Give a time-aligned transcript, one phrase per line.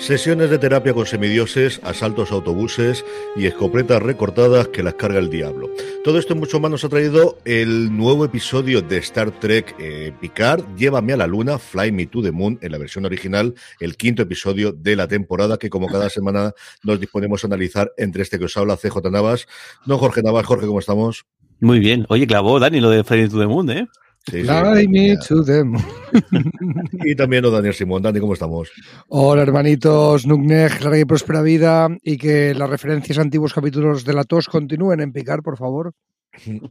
[0.00, 3.04] Sesiones de terapia con semidioses, asaltos a autobuses
[3.36, 5.68] y escopetas recortadas que las carga el diablo.
[6.02, 10.64] Todo esto mucho más nos ha traído el nuevo episodio de Star Trek eh, Picard,
[10.74, 14.22] Llévame a la Luna, Fly Me to the Moon, en la versión original, el quinto
[14.22, 18.46] episodio de la temporada que como cada semana nos disponemos a analizar entre este que
[18.46, 19.46] os habla CJ Navas.
[19.84, 21.26] Don Jorge Navas, Jorge, ¿cómo estamos?
[21.60, 22.06] Muy bien.
[22.08, 23.86] Oye, clavó Dani lo de Fly Me to the Moon, ¿eh?
[24.26, 24.42] Sí,
[24.88, 25.82] me to the moon.
[27.04, 28.02] Y también don Daniel Simón.
[28.02, 28.70] Dani, ¿cómo estamos?
[29.08, 34.12] Hola hermanitos, Nugnej, larga y próspera vida y que las referencias a antiguos capítulos de
[34.12, 35.94] la tos continúen en picar, por favor.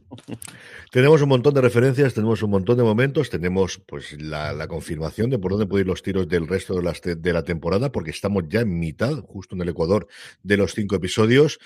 [0.90, 5.30] Tenemos un montón de referencias, tenemos un montón de momentos, tenemos pues la, la confirmación
[5.30, 7.92] de por dónde pueden ir los tiros del resto de, las te- de la temporada,
[7.92, 10.06] porque estamos ya en mitad, justo en el Ecuador,
[10.42, 11.58] de los cinco episodios,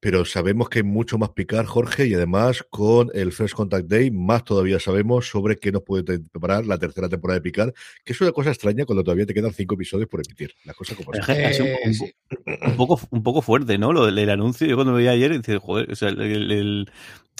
[0.00, 4.10] pero sabemos que hay mucho más picar, Jorge, y además con el First Contact Day,
[4.10, 7.72] más todavía sabemos sobre qué nos puede preparar la tercera temporada de picar,
[8.04, 10.52] que es una cosa extraña cuando todavía te quedan cinco episodios por emitir.
[10.64, 11.92] Las cosas como un, Eh,
[12.66, 13.92] un- poco, un poco fuerte, ¿no?
[13.92, 14.66] Lo del el anuncio.
[14.66, 16.90] Yo cuando lo vi ayer, dice, joder, o sea, el, el,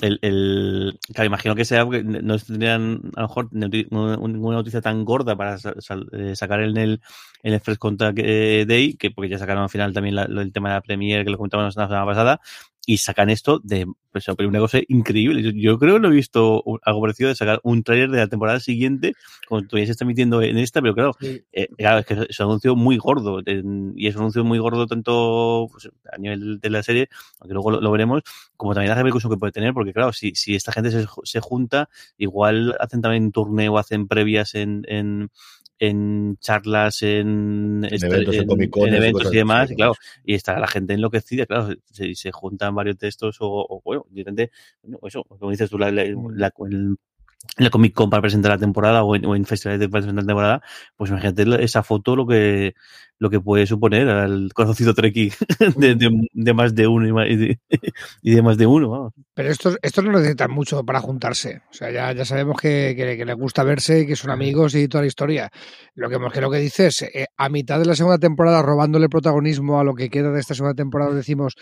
[0.02, 5.04] el, el- claro, imagino que sea porque no tendrían a lo mejor ninguna noticia tan
[5.04, 7.00] gorda para sa- sal- eh, sacar en el,
[7.42, 10.52] en el First Contact eh, Day, que porque ya sacaron al final también la- el
[10.52, 12.40] tema de la Premiere que lo comentábamos la semana pasada,
[12.84, 15.42] y sacan esto de pues, una cosa increíble.
[15.42, 18.26] Yo, yo creo que no he visto algo parecido de sacar un tráiler de la
[18.26, 19.14] temporada siguiente,
[19.48, 21.42] cuando todavía se está emitiendo en esta, pero claro, Sí.
[21.52, 24.86] eh, claro, es que es un anuncio muy gordo y es un anuncio muy gordo
[24.86, 27.08] tanto pues, a nivel de la serie,
[27.40, 28.22] aunque luego lo, lo veremos,
[28.56, 31.40] como también la repercusión que puede tener, porque claro, si, si esta gente se, se
[31.40, 35.30] junta, igual hacen también un torneo, hacen previas en, en,
[35.84, 39.94] en charlas, en, este, eventos, en Comic-Cones en y eventos cosas y demás, y claro,
[40.24, 44.52] y está la gente enloquecida, claro, se, se juntan varios textos o, o bueno, directamente,
[44.82, 46.96] bueno, eso, como dices tú, la, la, la- el-
[47.58, 50.02] en la Comic Con para presentar la temporada o en, o en festivales de- para
[50.02, 50.62] presentar la temporada,
[50.96, 52.74] pues imagínate esa foto lo que
[53.22, 55.30] lo que puede suponer al conocido Treki
[55.76, 57.60] de, de, de más de uno y, de,
[58.22, 58.90] y de más de uno.
[58.90, 59.12] Vamos.
[59.32, 61.62] Pero estos, estos no necesitan mucho para juntarse.
[61.70, 64.74] O sea, ya, ya sabemos que, que, que les gusta verse y que son amigos
[64.74, 65.50] y toda la historia.
[65.94, 69.78] Lo que, que lo que dices, eh, a mitad de la segunda temporada, robándole protagonismo
[69.78, 71.54] a lo que queda de esta segunda temporada, decimos,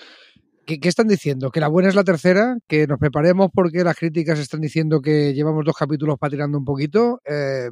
[0.64, 1.50] ¿qué, qué están diciendo?
[1.50, 2.56] ¿Que la buena es la tercera?
[2.66, 6.64] ¿Que nos preparemos porque las críticas están diciendo que llevamos dos capítulos para tirando un
[6.64, 7.20] poquito?
[7.26, 7.68] Eh,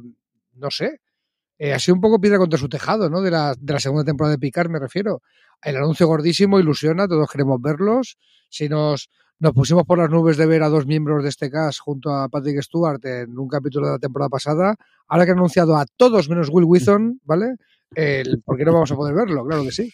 [0.53, 0.99] no sé.
[1.59, 3.21] Eh, ha sido un poco piedra contra su tejado, ¿no?
[3.21, 5.21] De la, de la segunda temporada de Picard, me refiero.
[5.61, 8.17] El anuncio gordísimo ilusiona, todos queremos verlos.
[8.49, 9.09] Si nos,
[9.39, 12.29] nos pusimos por las nubes de ver a dos miembros de este cast junto a
[12.29, 14.75] Patrick Stewart en un capítulo de la temporada pasada,
[15.07, 17.55] ahora que han anunciado a todos menos Will Wheaton, ¿vale?
[17.93, 19.45] El, ¿Por qué no vamos a poder verlo?
[19.45, 19.91] Claro que sí.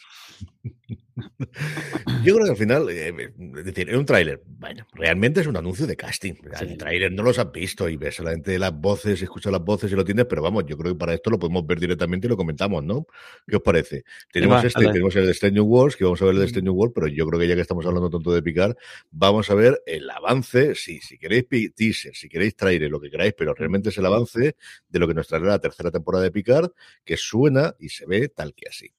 [2.23, 4.41] Yo creo que al final, eh, es decir, es un tráiler.
[4.45, 6.33] Bueno, realmente es un anuncio de casting.
[6.33, 6.65] Sí.
[6.65, 9.95] El tráiler no los has visto y ves solamente las voces, escuchas las voces y
[9.95, 12.37] lo tienes, pero vamos, yo creo que para esto lo podemos ver directamente y lo
[12.37, 13.05] comentamos, ¿no?
[13.47, 14.03] ¿Qué os parece?
[14.31, 16.45] Tenemos va, este, tenemos el de Strange New Worlds, que vamos a ver el de
[16.45, 18.75] Strange New World, pero yo creo que ya que estamos hablando tanto de picar,
[19.11, 21.45] vamos a ver el avance, sí, si queréis
[21.75, 24.55] teaser, si queréis trailer, lo que queráis, pero realmente es el avance
[24.89, 26.71] de lo que nos traerá la tercera temporada de Picard,
[27.03, 28.93] que suena y se ve tal que así.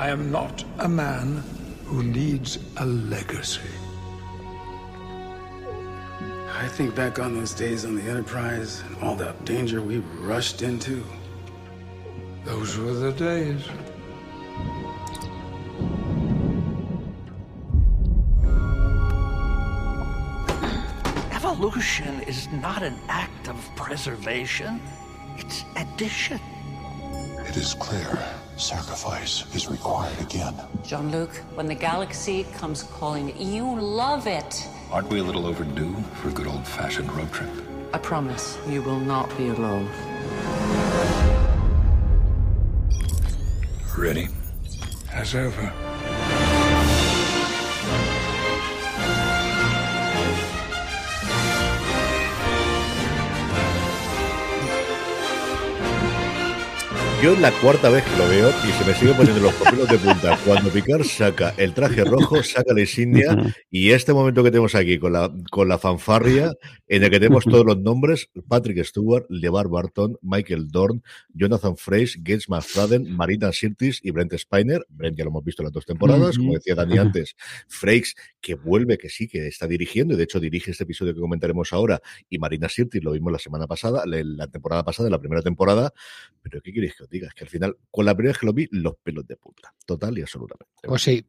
[0.00, 1.44] I am not a man
[1.84, 3.68] who needs a legacy.
[6.54, 10.62] I think back on those days on the Enterprise and all the danger we rushed
[10.62, 11.04] into.
[12.44, 13.62] Those were the days.
[21.30, 24.80] Evolution is not an act of preservation,
[25.36, 26.40] it's addition.
[27.48, 28.18] It is clear
[28.56, 30.54] sacrifice is required again.
[30.84, 34.68] Jean Luc, when the galaxy comes calling, you love it.
[34.90, 37.50] Aren't we a little overdue for a good old fashioned road trip?
[37.94, 39.88] I promise you will not be alone.
[43.96, 44.28] Ready?
[45.12, 45.89] As ever.
[57.22, 59.90] Yo es la cuarta vez que lo veo y se me sigue poniendo los papeles
[59.90, 60.38] de punta.
[60.42, 64.98] Cuando Picard saca el traje rojo, saca la insignia y este momento que tenemos aquí
[64.98, 66.54] con la, con la fanfarria,
[66.88, 71.02] en el que tenemos todos los nombres, Patrick Stewart, LeVar Barton, Michael Dorn,
[71.34, 74.86] Jonathan Frakes, Gates McFadden, Marina Sirtis y Brent Spiner.
[74.88, 77.36] Brent ya lo hemos visto en las dos temporadas, como decía Dani antes,
[77.68, 81.20] Frakes que vuelve, que sí, que está dirigiendo y de hecho dirige este episodio que
[81.20, 82.00] comentaremos ahora.
[82.30, 85.92] Y Marina Sirtis lo vimos la semana pasada, la, la temporada pasada, la primera temporada,
[86.40, 87.28] pero ¿qué queréis que os diga?
[87.28, 89.72] Es que al final, con la primera vez que lo vi, los pelos de punta,
[89.86, 90.66] total y absolutamente.
[90.82, 91.24] Pues sí.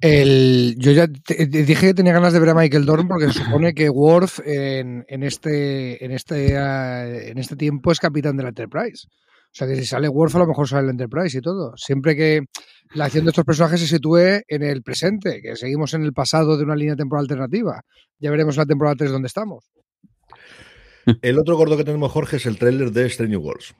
[0.00, 3.26] El, yo ya te- te dije que tenía ganas de ver a Michael Dorn porque
[3.30, 8.36] se supone que Worf en, en este, en, este, ah, en este tiempo es capitán
[8.36, 9.06] de la Enterprise.
[9.08, 11.76] O sea que si sale Worf a lo mejor sale el Enterprise y todo.
[11.76, 12.40] Siempre que
[12.94, 16.56] la acción de estos personajes se sitúe en el presente, que seguimos en el pasado
[16.56, 17.82] de una línea temporal alternativa.
[18.18, 19.70] Ya veremos en la temporada 3 dónde estamos.
[21.22, 23.74] El otro gordo que tenemos, Jorge, es el tráiler de Strange New Worlds.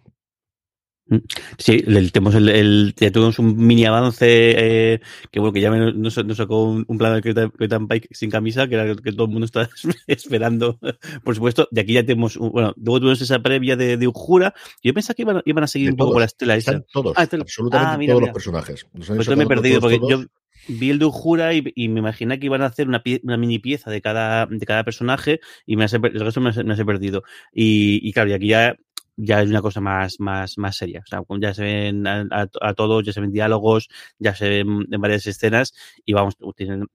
[1.59, 5.01] Sí, el, tenemos el, el- ya tuvimos un mini avance eh,
[5.31, 8.31] que bueno que ya me- nos, nos sacó un, un plan de Capitán Pike sin
[8.31, 9.69] camisa que era que todo el mundo está
[10.07, 10.79] esperando
[11.23, 14.55] por supuesto de aquí ya tenemos un- bueno luego tuvimos esa previa de, de Ujura
[14.83, 16.15] yo pensaba que iban, a- iban a seguir De un poco todos.
[16.15, 18.31] con la estela esa todos, Ah, este- absolutamente ah, mira, todos mira.
[18.31, 18.87] los personajes.
[18.95, 20.27] Nos Pues yo me he perdido todos, porque todos.
[20.27, 23.21] yo vi el de Ujura y, y me imaginé que iban a hacer una, pie-
[23.25, 26.85] una mini pieza de cada, de cada personaje y me per- el resto me he
[26.85, 27.23] perdido.
[27.53, 28.77] Y, y claro, y aquí ya,
[29.17, 31.01] ya es una cosa más, más, más seria.
[31.01, 32.27] O sea, ya se ven a,
[32.61, 33.89] a- todos, ya se ven diálogos,
[34.19, 35.75] ya se ven en varias escenas
[36.05, 36.87] y vamos, tienen,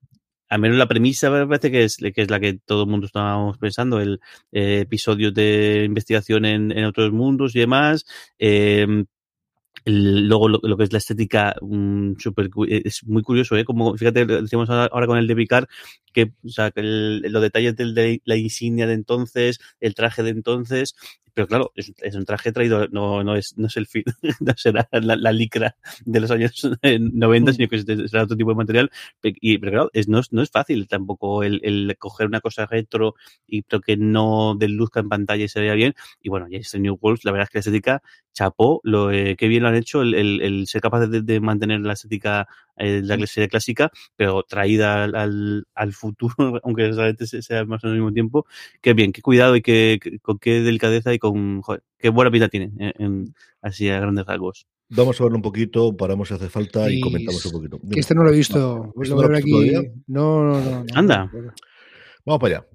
[0.50, 3.08] al menos la premisa me parece que es, que es la que todo el mundo
[3.08, 4.20] estábamos pensando, el
[4.52, 8.06] eh, episodio de investigación en, en otros mundos y demás.
[8.40, 8.88] Eh,
[9.86, 13.96] el- luego lo, que es la estética mm, súper cu- es muy curioso eh como
[13.98, 15.68] fíjate lo decíamos ahora con el de Picard
[16.14, 20.32] que o sea el- los detalles del- de la insignia de entonces el traje de
[20.32, 20.96] entonces
[21.38, 23.88] pero claro es, es un traje traído no no es no es el
[24.40, 28.56] no será la, licra de los años eh, 90 sino que será otro tipo de
[28.56, 28.90] material.
[29.22, 32.66] Y pero claro es, no, es, no es fácil tampoco el, el coger una cosa
[32.66, 33.14] retro
[33.46, 35.94] y pero que no deluzca en pantalla y se vea bien.
[36.24, 38.02] Y bueno y este New Worlds la verdad es que la estética
[38.34, 41.94] chapó, lo eh, que bien lo han hecho, el, el, ser capaz de mantener la
[41.94, 47.66] estética eh, la serie clásica, pero traída al, al, al futuro, aunque realmente se- sea
[47.66, 48.46] más o menos al mismo tiempo.
[48.82, 52.32] Qué bien, qué cuidado y qué, qué- con qué delicadeza y con joder, qué buena
[52.32, 54.68] pinta tiene, en, en- así a grandes rasgos.
[54.90, 57.80] Vamos a verlo un poquito, paramos si hace falta y Y comentamos un poquito.
[57.92, 58.94] Que este no lo he visto.
[60.08, 60.86] No, no, no, no.
[60.96, 61.30] Anda.
[62.26, 62.68] Vamos para allá.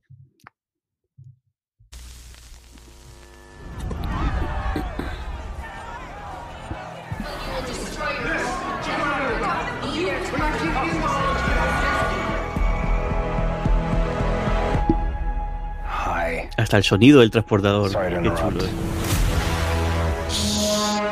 [16.62, 17.90] Hasta el sonido del transportador.
[17.90, 18.64] Qué chulo.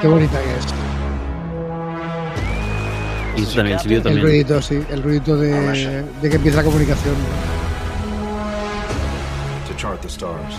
[0.01, 0.67] Qué bonita que es.
[3.37, 4.23] Y eso también, el sonido El también.
[4.27, 4.81] ruidito, sí.
[4.91, 7.15] El ruidito de, de que empieza la comunicación.
[9.67, 10.55] to chart the stars.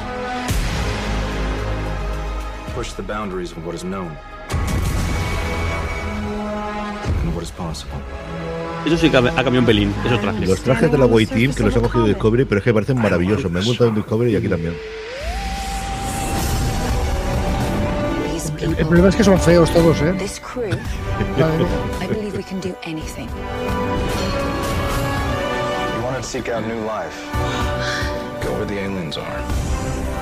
[2.76, 4.12] Push the boundaries of what is known
[7.24, 8.02] and what is possible.
[8.86, 10.50] Eso sí que ha cambiado un pelín, esos trajes.
[10.50, 12.98] Los trajes de la Way Team que los ha cogido Discovery, pero es que parecen
[13.00, 13.51] maravillosos.
[13.51, 14.75] Me he montado en Discovery y aquí también.
[18.60, 20.13] El, el problema es que son feos todos, ¿eh?
[20.19, 20.69] This crew,
[21.38, 21.66] Madre.
[22.01, 23.28] I believe we can do anything.
[25.95, 27.16] You want to seek out new life?
[28.44, 29.42] Go where the aliens are.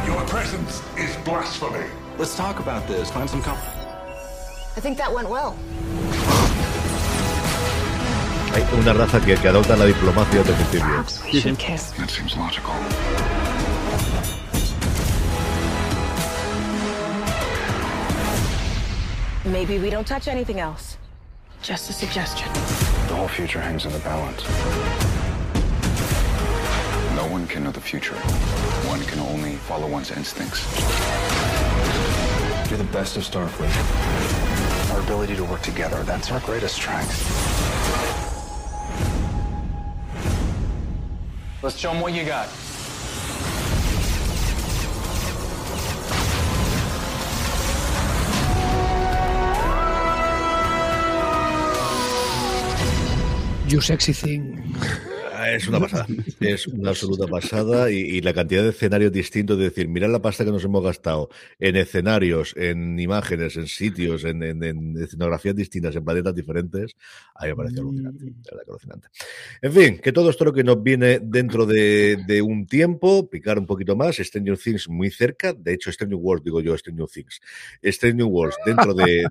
[0.08, 1.86] Your presence is blasphemy.
[2.18, 3.10] Let's talk about this.
[3.12, 3.68] Find some comfort.
[4.78, 5.56] I think that went well.
[8.54, 11.06] Hay una raza que, que adopta la diplomacia desde el principio.
[11.32, 11.58] We should.
[11.58, 12.74] That seems logical.
[19.46, 20.98] Maybe we don't touch anything else.
[21.62, 22.48] Just a suggestion.
[23.08, 24.44] The whole future hangs in the balance.
[27.16, 28.16] No one can know the future.
[28.88, 30.64] One can only follow one's instincts.
[32.70, 33.74] You're the best of Starfleet.
[34.94, 38.09] Our ability to work together, that's our greatest strength.
[41.62, 42.48] Let's show them what you got.
[53.70, 55.09] You sexy thing.
[55.42, 56.06] Ah, Es una pasada,
[56.42, 60.22] es una absoluta pasada y, y la cantidad de escenarios distintos, de decir, mirad la
[60.22, 61.30] pasta que nos hemos gastado
[61.60, 66.96] en escenarios, en imágenes, en sitios, en, en- en escenografías distintas, en planetas diferentes,
[67.36, 69.08] a mí me parece alucinante, de verdad que alucinante.
[69.62, 73.58] En fin, que todo esto lo que nos viene dentro de, de un tiempo, picar
[73.60, 77.40] un poquito más, Stranger Things muy cerca, de hecho Stranger World, digo yo, Stranger Things,
[77.84, 79.26] Stranger Worlds dentro de...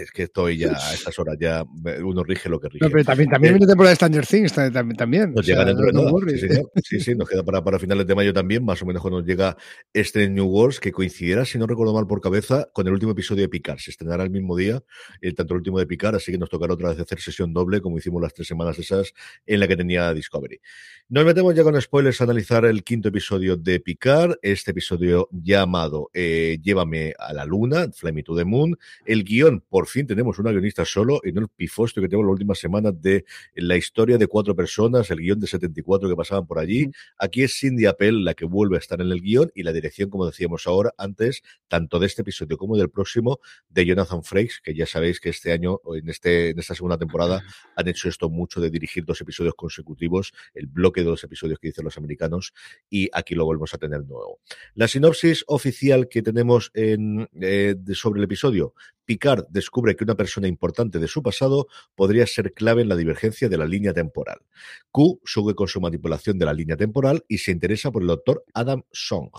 [0.00, 1.64] Es que estoy ya a estas horas, ya
[2.04, 2.84] uno rige lo que rige.
[2.84, 4.52] No, pero también, también Eh, viene temporada de Stranger Things.
[4.52, 4.96] ta- También.
[4.96, 5.30] también.
[5.32, 6.38] nos O sea, llega dentro de no nada.
[6.38, 6.48] Sí.
[6.84, 9.26] Sí, sí, nos queda para, para finales de mayo también, más o menos cuando nos
[9.28, 9.56] llega
[9.92, 13.42] este New Worlds, que coincidirá, si no recuerdo mal por cabeza, con el último episodio
[13.42, 13.78] de Picard.
[13.78, 14.82] Se estrenará el mismo día,
[15.20, 17.80] eh, tanto el último de Picard, así que nos tocará otra vez hacer sesión doble,
[17.80, 19.12] como hicimos las tres semanas esas
[19.46, 20.60] en la que tenía Discovery.
[21.08, 26.10] Nos metemos ya con spoilers a analizar el quinto episodio de Picard, este episodio llamado
[26.14, 28.76] eh, Llévame a la Luna, Fly Me to the Moon.
[29.04, 32.32] El guion por fin tenemos una guionista solo y no el pifostio que tenemos las
[32.32, 33.24] últimas semanas de
[33.54, 36.90] la historia de cuatro personas, el guion de 74 que pasaban por allí.
[37.16, 40.10] Aquí es Cindy Appel la que vuelve a estar en el guion y la dirección,
[40.10, 44.74] como decíamos ahora, antes, tanto de este episodio como del próximo, de Jonathan Frakes, que
[44.74, 47.42] ya sabéis que este año, en, este, en esta segunda temporada,
[47.76, 51.68] han hecho esto mucho de dirigir dos episodios consecutivos, el bloque de dos episodios que
[51.68, 52.52] dicen los americanos,
[52.88, 54.40] y aquí lo volvemos a tener nuevo.
[54.74, 58.74] La sinopsis oficial que tenemos en, eh, sobre el episodio,
[59.10, 63.48] Picard descubre que una persona importante de su pasado podría ser clave en la divergencia
[63.48, 64.38] de la línea temporal.
[64.92, 68.44] Q sube con su manipulación de la línea temporal y se interesa por el doctor
[68.54, 69.32] Adam Song.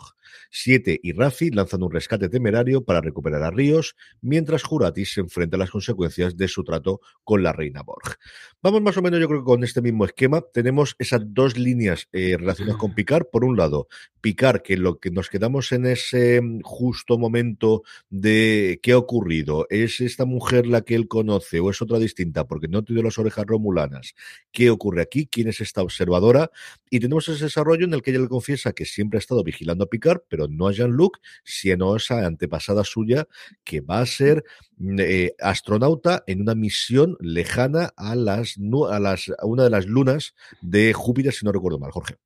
[0.50, 5.56] Siete y Rafi lanzan un rescate temerario para recuperar a Ríos, mientras Juratis se enfrenta
[5.56, 8.18] a las consecuencias de su trato con la reina Borg.
[8.62, 12.08] Vamos más o menos, yo creo que con este mismo esquema tenemos esas dos líneas
[12.12, 13.28] eh, relacionadas con Picard.
[13.32, 13.88] Por un lado,
[14.22, 19.61] Picard, que lo que nos quedamos en ese mm, justo momento de qué ha ocurrido,
[19.70, 23.18] es esta mujer la que él conoce o es otra distinta porque no tiene las
[23.18, 24.13] orejas romulanas.
[24.51, 25.27] ¿Qué ocurre aquí?
[25.27, 26.51] ¿Quién es esta observadora?
[26.89, 29.86] Y tenemos ese desarrollo en el que ella le confiesa que siempre ha estado vigilando
[29.86, 33.27] a Picard, pero no a Jean-Luc, sino a esa antepasada suya
[33.63, 34.44] que va a ser
[34.77, 38.56] mm, eh, astronauta en una misión lejana a las,
[38.89, 42.18] a las a una de las lunas de Júpiter, si no recuerdo mal, Jorge.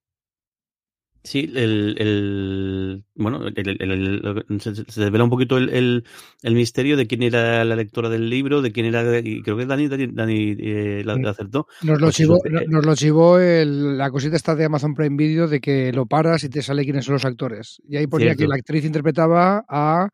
[1.25, 6.03] Sí, el, el bueno, el, se, se, desvela un poquito el,
[6.43, 9.87] misterio de quién era la lectora del libro, de quién era, y creo que Dani,
[9.87, 11.65] Dani, Dani eh, la, la, acertó.
[11.81, 14.93] Nos lo Pues chivó, eso, eh, nos lo chivó el- la cosita esta de Amazon
[14.93, 17.81] Prime Video de que lo paras y te sale quiénes son los actores.
[17.89, 18.43] Y ahí ponía Cierto.
[18.43, 20.09] que la actriz interpretaba a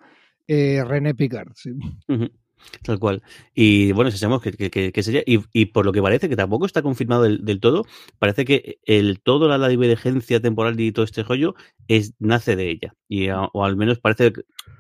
[0.48, 1.52] eh, René Picard.
[1.56, 1.72] sí.
[2.84, 3.22] Tal cual.
[3.54, 6.66] Y bueno, si sabemos que, que- que- sería, y, por lo que parece, que tampoco
[6.66, 7.86] está confirmado del, del todo,
[8.20, 11.56] parece que el todo la, la divergencia temporal y todo este rollo
[11.88, 12.96] es, nace de ella.
[13.12, 14.32] Y, a- o al menos parece,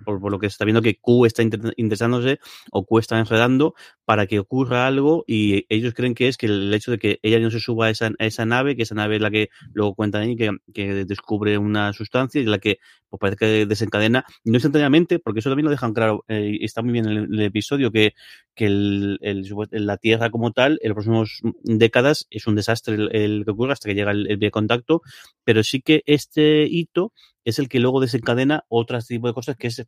[0.05, 2.39] por, lo que se está viendo, que Q está inter- interesándose
[2.71, 6.73] o Q está enredando para que ocurra algo y ellos creen que es que el
[6.73, 9.21] hecho de que ella no se suba a esa, esa nave, que esa nave es
[9.21, 13.37] la que luego cuentan ahí, que, que descubre una sustancia y la que pues parece
[13.37, 17.33] que desencadena, no instantáneamente, porque eso también lo dejan claro, eh, está muy bien en
[17.33, 18.13] el, episodio, que,
[18.55, 19.45] que el, el
[19.85, 23.89] la Tierra como tal, en las próximas décadas, es un desastre el que ocurre hasta
[23.89, 25.01] que llega el, el contacto,
[25.43, 27.11] pero sí que este hito
[27.45, 29.85] es el que luego desencadena otro tipo de cosas que es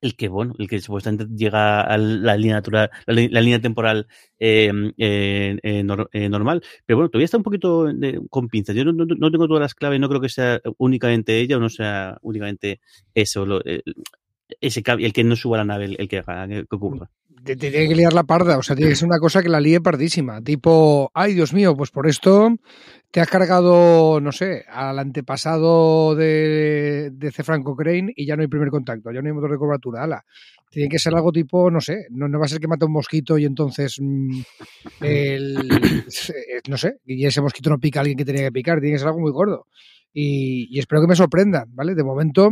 [0.00, 4.06] el que, bueno, el que supuestamente llega a la línea natural, la, la línea temporal
[4.38, 6.62] eh, eh, eh, nor- eh, normal.
[6.84, 8.76] Pero bueno, todavía está un poquito de- con pinzas.
[8.76, 11.60] Yo no, no- no tengo todas las claves, no creo que sea únicamente ella o
[11.60, 12.80] no sea únicamente
[13.14, 13.82] eso, lo- el,
[14.60, 17.10] ese el que no suba la nave, el, el que que, que ocurra.
[17.44, 19.60] Te, tiene que liar la parda, o sea, tiene que ser una cosa que la
[19.60, 20.40] líe pardísima.
[20.40, 22.56] Tipo, ay, Dios mío, pues por esto
[23.10, 27.44] te has cargado, no sé, al antepasado de, de C.
[27.44, 30.02] Franco Crane y ya no hay primer contacto, ya no hay motor de cobertura.
[30.02, 30.24] Ala.
[30.68, 33.38] Tiene que ser algo tipo, no sé, no, va a ser que mate un mosquito
[33.38, 34.40] y entonces mm,
[36.68, 38.98] no sé, y ese mosquito no pica a alguien que tenía que picar, tiene que
[38.98, 39.68] ser algo muy gordo.
[40.12, 41.94] Y, y espero que me sorprendan, ¿vale?
[41.94, 42.50] De momento,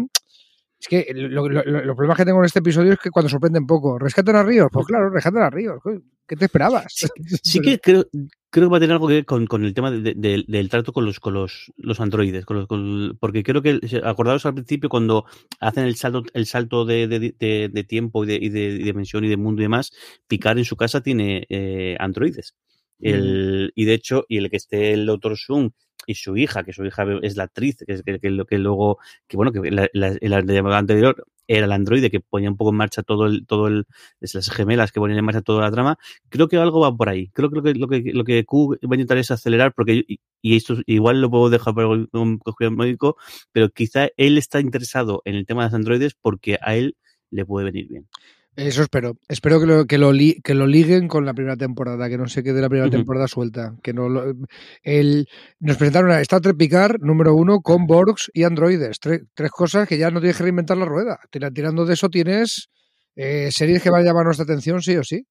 [0.82, 3.28] es que lo, lo- lo- los problemas que tengo en este episodio es que cuando
[3.28, 3.98] sorprenden poco.
[3.98, 4.68] ¿Rescatan a Ríos?
[4.72, 5.80] Pues claro, rescatan a Ríos.
[6.26, 6.86] ¿Qué te esperabas?
[7.42, 8.06] Sí que creo,
[8.50, 10.68] creo que va a tener algo que ver con, con el tema de- de- del-
[10.68, 14.54] trato con los, con los, los androides, con los- con- porque creo que, acordaros al
[14.54, 15.24] principio cuando
[15.60, 19.36] hacen el salto, el salto de, de- tiempo y de, y de- dimensión y de
[19.36, 19.92] mundo y demás,
[20.26, 22.54] Picard en su casa tiene eh, androides.
[22.98, 25.70] El, y de hecho, y el que esté el doctor Zoom
[26.06, 28.99] y su hija, que su hija es la actriz, que, es- que, que, que luego,
[29.28, 32.76] que bueno, que la, la, la anterior era el androide que ponía un poco en
[32.76, 33.87] marcha todo el, todo el,
[34.21, 37.09] es las gemelas que ponían en marcha toda la trama, creo que algo va por
[37.09, 37.28] ahí.
[37.32, 40.21] Creo lo que, lo que, lo que Q va a intentar es acelerar, porque, y,
[40.40, 42.40] y esto igual lo puedo dejar para un
[42.76, 43.16] médico,
[43.52, 46.97] pero quizá él está interesado en el tema de los androides porque a él
[47.30, 48.09] le puede venir bien.
[48.54, 49.14] Eso espero.
[49.28, 52.28] Espero que lo, que lo, li- que lo liguen con la primera temporada, que no
[52.28, 53.75] se quede la primera temporada suelta.
[53.82, 54.35] Que no lo-
[54.82, 55.26] el,
[55.59, 59.00] nos presentaron a Star Trek Picard número uno con Borgs y androides.
[59.00, 61.18] Tre- tres cosas que ya no tienes que reinventar la rueda.
[61.30, 62.68] Tira- Tirando de eso tienes
[63.16, 65.25] eh, series que van a llamar nuestra atención sí o sí.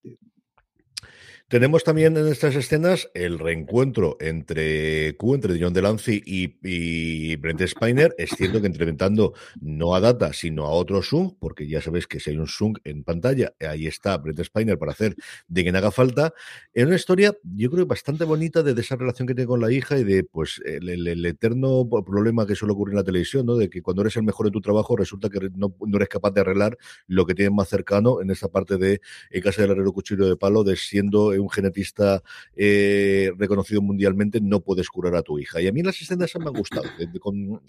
[1.52, 8.14] Tenemos también en estas escenas el reencuentro entre Q, entre John Delancey y, Brent Spiner.
[8.16, 12.20] Es cierto que implementando no a Data, sino a otro Zoom, porque ya sabéis que
[12.20, 15.14] si hay un Zoom en pantalla, ahí está Brent Spiner para hacer
[15.46, 16.32] de quien haga falta.
[16.72, 19.98] Es una historia, yo creo, bastante bonita de, esa relación que tiene con la hija
[19.98, 23.56] y de pues el eterno problema que suele ocurrir en la televisión, ¿no?
[23.56, 26.30] De que cuando eres el mejor en tu trabajo, resulta que no, no eres capaz
[26.30, 26.78] de arreglar
[27.08, 30.36] lo que tienes más cercano en esa parte de en casa del herrero cuchillo de
[30.38, 32.22] palo, de siendo un genetista
[32.56, 35.60] eh, reconocido mundialmente, no puedes curar a tu hija.
[35.60, 36.84] Y a mí las escenas me han gustado.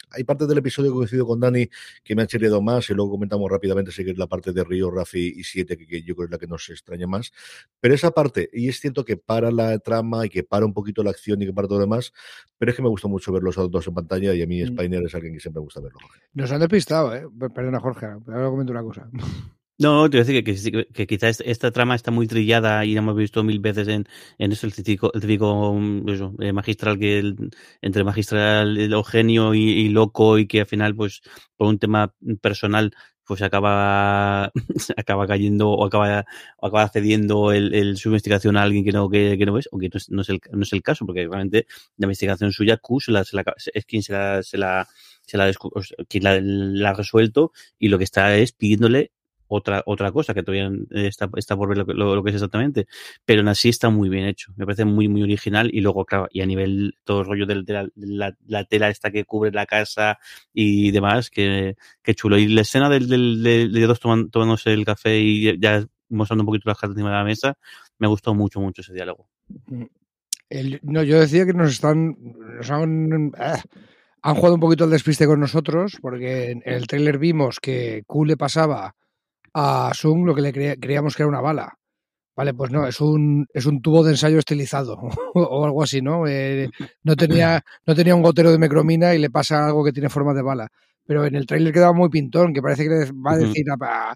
[0.09, 1.67] hay partes del episodio que coincido con Dani
[2.03, 5.33] que me han chirriado más y luego comentamos rápidamente si la parte de Río, Rafi
[5.37, 7.31] y Siete, que, yo creo que es la que nos extraña más.
[7.79, 11.03] Pero esa parte, y es cierto que para la trama y que para un poquito
[11.03, 12.13] la acción y que para todo lo demás,
[12.57, 14.67] pero es que me gusta mucho verlos a dos en pantalla y a mí mm.
[14.67, 15.99] Spiner es alguien que siempre me gusta verlo.
[16.33, 17.27] Nos han despistado, ¿eh?
[17.53, 19.09] Perdona, Jorge, ahora comento una cosa.
[19.83, 22.99] No, te voy a decir que, que, quizás esta trama está muy trillada y la
[22.99, 24.05] hemos visto mil veces en,
[24.37, 27.35] en eso, el típico, el típico mm, eso, eh, magistral que
[27.81, 31.21] entre magistral o genio y, loco y que al final, pues,
[31.57, 32.93] por un tema personal,
[33.25, 34.45] pues acaba,
[34.97, 36.25] acaba cayendo o acaba,
[36.59, 39.79] o acaba cediendo el, su investigación a alguien que no, que, que no es, o
[39.79, 43.25] que no es, el, no es el caso, porque realmente la investigación suya, Q la,
[43.73, 44.87] es quien se la, se la,
[45.25, 45.51] se la,
[46.07, 49.11] quien la, ha resuelto y lo que está es pidiéndole
[49.47, 52.87] otra, otra cosa que todavía está, está por ver lo, que es exactamente.
[53.25, 54.51] Pero en así está muy bien hecho.
[54.55, 55.69] Me parece muy, muy original.
[55.73, 59.51] Y luego, claro, y a nivel todo el rollo de, la, tela esta que cubre
[59.51, 60.19] la casa
[60.53, 61.75] y demás, que,
[62.15, 62.37] chulo.
[62.37, 66.77] Y la escena del, de dos tomándose el café y ya mostrando un poquito las
[66.77, 67.57] cartas encima de la mesa,
[67.97, 69.27] me gustó mucho, mucho ese diálogo.
[70.83, 72.15] no, yo decía que nos están.
[72.57, 77.59] Nos han, ah, jugado un poquito al despiste con nosotros, porque en el tráiler vimos
[77.59, 78.95] que Q le pasaba
[79.53, 81.77] a Sung lo que le creíamos que era una bala.
[82.35, 84.97] Vale, pues no, es un, es un tubo de ensayo estilizado
[85.35, 86.27] o algo así, ¿no?
[86.27, 86.67] Eh,
[87.03, 90.33] no, tenía, no tenía un gotero de mecromina y le pasa algo que tiene forma
[90.33, 90.69] de bala.
[91.05, 94.15] Pero en el tráiler quedaba muy pintón, que parece que va a decir, a,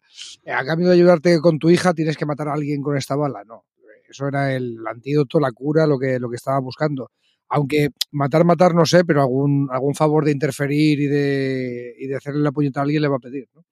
[0.65, 3.43] cambio de ayudarte con tu hija tienes que matar a alguien con esta bala.
[3.45, 3.65] No,
[4.09, 7.11] eso era el antídoto, la cura, lo que, lo que estaba buscando.
[7.49, 12.15] Aunque matar, matar, no sé, pero algún, algún favor de interferir y de, y de
[12.15, 13.63] hacerle la puñeta a alguien le va a pedir, ¿no?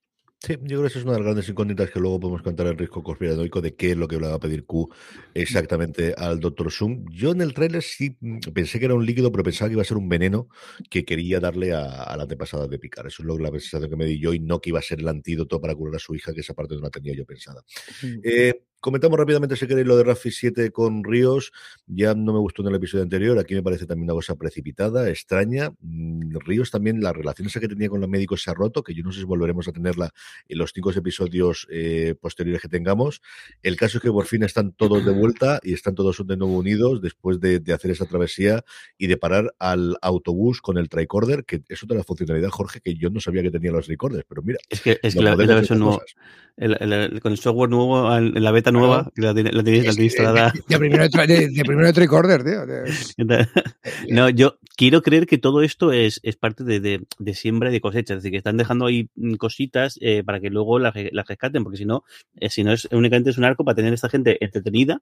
[0.45, 2.67] Sí, yo creo que esa es una de las grandes incógnitas que luego podemos contar
[2.67, 4.93] el riesgo conspiranoico de qué es lo que le va a pedir Q
[5.33, 6.71] exactamente al Dr.
[6.71, 7.03] Zoom.
[7.09, 9.81] Yo en el trailer sí mm, pensé que era un líquido, pero pensaba que iba
[9.81, 10.47] a ser un veneno
[10.87, 13.07] que quería darle a, la antepasada de Picar.
[13.07, 14.99] Eso es lo, la sensación que me di yo y no que iba a ser
[14.99, 17.63] el antídoto para curar a su hija, que esa parte no la tenía yo pensada.
[18.23, 18.53] Eh,
[18.85, 21.51] Comentamos rápidamente, si queréis, lo de Rafi 7 con Ríos.
[21.87, 23.39] Ya no me gustó en el episodio anterior.
[23.39, 25.71] Aquí me parece también una cosa precipitada, extraña.
[25.81, 28.93] Mm, Ríos también, la relación esa que tenía con los médicos se ha roto, que
[28.93, 30.11] yo no sé si volveremos a tenerla
[30.47, 33.23] en los cinco episodios eh, posteriores que tengamos.
[33.63, 36.55] El caso es que por fin están todos de vuelta y están todos de nuevo
[36.55, 38.63] unidos después de, hacer esa travesía
[38.99, 43.09] y de parar al autobús con el tricorder, que es otra funcionalidad, Jorge, que yo
[43.09, 44.59] no sabía que tenía los tricorders, pero mira.
[44.69, 46.03] Es que, es que la, versión nueva,
[47.21, 50.53] con el software nuevo, en la beta nueva, que la, tenéis instalada.
[50.67, 52.65] De, primero de, de, primero de tricorder, tío.
[54.09, 58.13] no, yo quiero creer que todo esto es, es parte de, siembra y de cosecha,
[58.13, 61.77] es decir, que están dejando ahí mm, cositas eh, para que luego las, rescaten, porque
[61.77, 62.03] si no,
[62.35, 65.01] eh, si no es únicamente es un arco para tener a esta gente entretenida,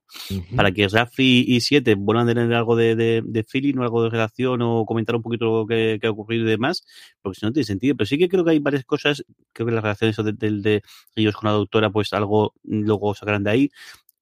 [0.56, 4.10] para que Rafi y Siete vuelvan a tener algo de, de, feeling o algo de
[4.10, 6.84] relación o comentar un poquito lo que, ha ocurrido y demás,
[7.22, 7.94] porque si no tiene sentido.
[7.96, 10.82] Pero sí que creo que hay varias cosas, creo que las relaciones de, de
[11.16, 13.63] ellos con la doctora, pues algo luego sacarán de ahí.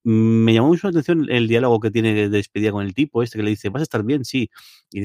[0.04, 3.38] Me llamó mucho la atención el diálogo que tiene de despedida con el tipo este
[3.38, 4.50] que le dice, vas a estar bien, sí.
[4.90, 5.04] Y,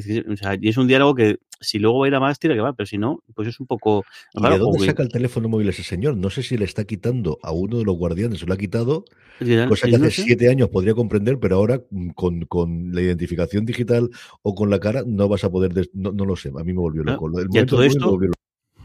[0.67, 2.87] es un diálogo que si luego va a ir a más, tira que va, pero
[2.87, 4.03] si no, pues es un poco...
[4.33, 6.17] ¿Y de dónde saca el teléfono móvil ese señor?
[6.17, 9.05] No sé si le está quitando a uno de los guardianes, o lo ha quitado,
[9.67, 14.09] cosa que hace siete años podría comprender, pero ahora mm, con, la identificación digital
[14.41, 15.89] o con la cara no vas a poder...
[15.93, 17.29] No, lo sé, a mí me volvió loco.
[17.39, 18.29] El todo esto, y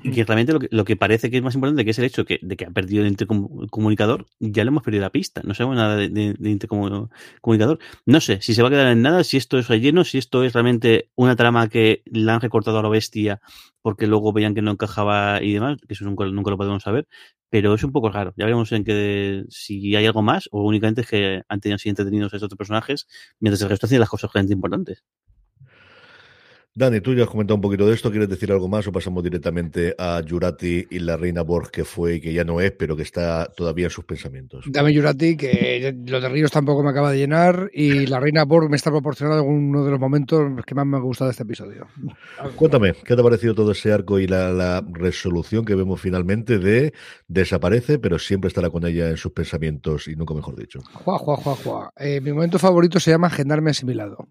[0.02, 2.64] que realmente lo que, parece que es más importante, que es el hecho de que
[2.64, 5.42] ha perdido el intercomunicador, ya le hemos perdido la pista.
[5.44, 7.78] No sabemos nada de, intercomunicador.
[8.06, 10.44] No sé si se va a quedar en nada, si esto es relleno, si esto
[10.44, 13.40] es realmente una trama que la han recortado a la bestia
[13.80, 17.08] porque luego veían que no encajaba y demás, que eso nunca, nunca lo podemos saber.
[17.50, 18.32] Pero es un poco raro.
[18.36, 21.88] Ya veremos en que si hay algo más o únicamente es que han tenido así
[21.88, 23.06] entretenidos a estos personajes
[23.40, 25.04] mientras el resto hacen las cosas realmente importantes.
[26.74, 28.10] Dani, tú ya has comentado un poquito de esto.
[28.10, 32.14] ¿Quieres decir algo más o pasamos directamente a Jurati y la reina Borg que fue
[32.14, 34.64] y que ya no es, pero que está todavía en sus pensamientos?
[34.70, 38.70] Dame Jurati, que lo de Ríos tampoco me acaba de llenar y la reina Borg
[38.70, 41.88] me está proporcionando uno de los momentos que más me ha gustado de este episodio.
[42.56, 46.94] Cuéntame, ¿qué te ha parecido todo ese arco y la, resolución que vemos finalmente de
[47.28, 50.80] desaparece, pero siempre estará con ella en sus pensamientos y nunca mejor dicho?
[50.90, 51.92] Juá, juá, juá, juá.
[51.98, 54.28] Eh, mi momento favorito se llama Gendarme asimilado.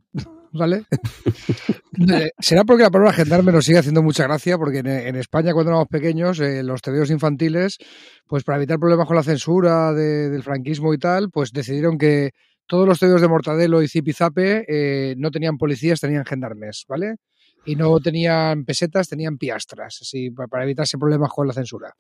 [0.54, 0.86] ¿Vale?
[2.10, 5.72] Eh, será porque la palabra gendarme nos sigue haciendo mucha gracia, porque en, España cuando
[5.72, 7.78] éramos pequeños, eh, los tebeos infantiles,
[8.26, 12.32] pues para evitar problemas con la censura del franquismo y tal, pues decidieron que
[12.66, 17.18] todos los tebeos de Mortadelo y Zipizape eh, no tenían policías, tenían gendarmes, ¿vale?
[17.66, 21.94] Y no tenían pesetas, tenían piastras, así para evitarse problemas con la censura.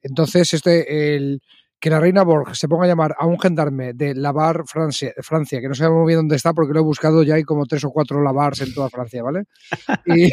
[0.00, 1.42] Entonces, este, el,
[1.84, 5.60] que la reina Borg se ponga a llamar a un gendarme de Lavar, Francia, Francia
[5.60, 7.84] que no sabemos muy bien dónde está porque lo he buscado ya hay como tres
[7.84, 9.44] o cuatro Lavars en toda Francia, ¿vale?
[10.06, 10.30] Y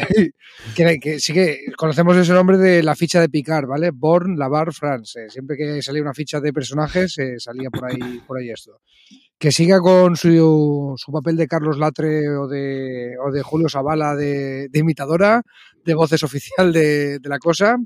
[0.74, 3.90] que, que sí que conocemos ese nombre de la ficha de Picard, ¿vale?
[3.92, 5.28] Born, Lavar, France.
[5.28, 8.80] Siempre que salía una ficha de personajes, eh, salía por ahí, por ahí esto.
[9.36, 14.16] Que siga con su, su papel de Carlos Latre o de, o de Julio Zavala
[14.16, 15.42] de, de imitadora,
[15.84, 17.76] de voces oficial de, de la cosa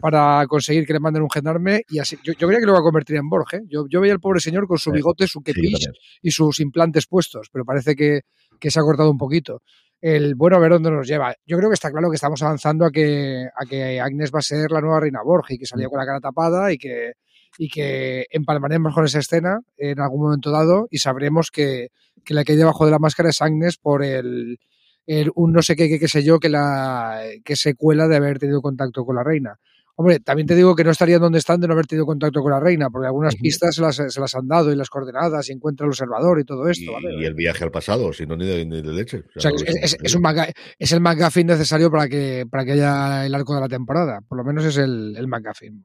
[0.00, 2.16] para conseguir que le manden un gendarme y así.
[2.22, 3.62] Yo, yo creía que lo va a convertir en Borges.
[3.68, 5.88] Yo, yo veía al pobre señor con su bigote, su kepish
[6.22, 8.20] y sus implantes puestos, pero parece que,
[8.58, 9.62] que, se ha cortado un poquito.
[10.00, 11.34] El bueno, a ver dónde nos lleva.
[11.44, 14.42] Yo creo que está claro que estamos avanzando a que, a que Agnes va a
[14.42, 17.14] ser la nueva reina Borges y que salía con la cara tapada y que,
[17.58, 21.88] y que empalmaremos con esa escena en algún momento dado y sabremos que,
[22.24, 24.58] que la que hay debajo de la máscara es Agnes por el,
[25.06, 28.38] el un no sé qué, qué, qué sé yo, que, la, que secuela de haber
[28.38, 29.58] tenido contacto con la reina.
[30.00, 32.52] Hombre, también te digo que no estarían donde están de no haber tenido contacto con
[32.52, 35.52] la reina, porque algunas pistas se las, se las han dado y las coordenadas y
[35.52, 36.84] encuentra el observador y todo esto.
[36.88, 37.20] Y, ¿vale?
[37.20, 39.24] y el viaje al pasado, si no ni de, ni de leche.
[39.34, 42.72] O sea, es, es, es un McGuffin- es el McGuffin necesario para que, para que
[42.72, 44.20] haya el arco de la temporada.
[44.20, 45.84] Por lo menos es el, el McGuffin.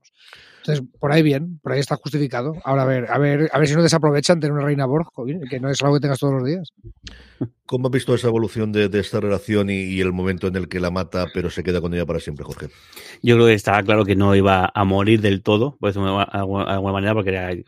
[0.60, 2.54] Entonces, por ahí bien, por ahí está justificado.
[2.63, 5.08] Ahora a ver, a ver, a ver si no desaprovechan tener una reina Borg,
[5.49, 6.69] que no es algo que tengas todos los días.
[7.66, 10.68] ¿Cómo has visto esa evolución de, de esta relación y, y el momento en el
[10.68, 12.68] que la mata, pero se queda con ella para siempre, Jorge?
[13.22, 16.26] Yo creo que estaba claro que no iba a morir del todo, por decirlo de
[16.32, 17.64] alguna, manera, porque era, eh,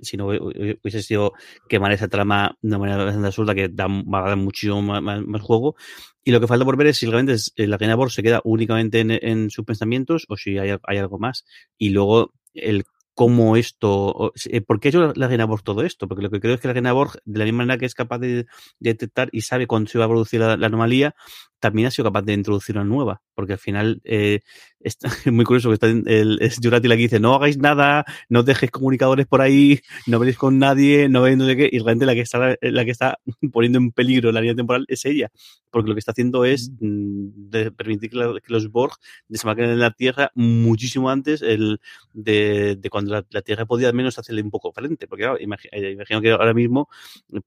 [0.00, 1.32] si no hubiese sido
[1.68, 5.02] quemar esa trama de una manera bastante absurda que da, va a dar muchísimo más,
[5.02, 5.76] más, más, juego.
[6.24, 8.22] Y lo que falta por ver es si realmente es, eh, la reina Borg se
[8.22, 11.44] queda únicamente en, en, sus pensamientos o si hay, hay algo más.
[11.78, 12.84] Y luego el
[13.16, 16.06] cómo esto, eh, ¿por qué yo la reina Borg todo esto?
[16.06, 17.94] Porque lo que creo es que la reina Borg, de la misma manera que es
[17.94, 18.44] capaz de, de
[18.78, 21.14] detectar y sabe cuándo se va a producir la, la, anomalía,
[21.58, 24.40] también ha sido capaz de introducir una nueva, porque al final eh,
[24.86, 28.04] está, es muy curioso que está el, es Jurati la que dice, no hagáis nada,
[28.28, 31.78] no dejéis comunicadores por ahí, no veréis con nadie, no veis no sé qué, y
[31.78, 33.18] realmente la que está, la que está
[33.52, 35.30] poniendo en peligro la línea temporal es ella,
[35.70, 38.94] porque lo que está haciendo es mm, de permitir que, la, que, los Borg
[39.28, 41.80] desembarquen en la Tierra muchísimo antes el,
[42.12, 45.38] de, de cuando la, la, Tierra podía al menos hacerle un poco frente, porque claro,
[45.40, 46.88] imagino, imagino que ahora mismo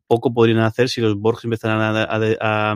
[0.07, 2.75] poco podrían hacer si los Borg empezaran a, a, a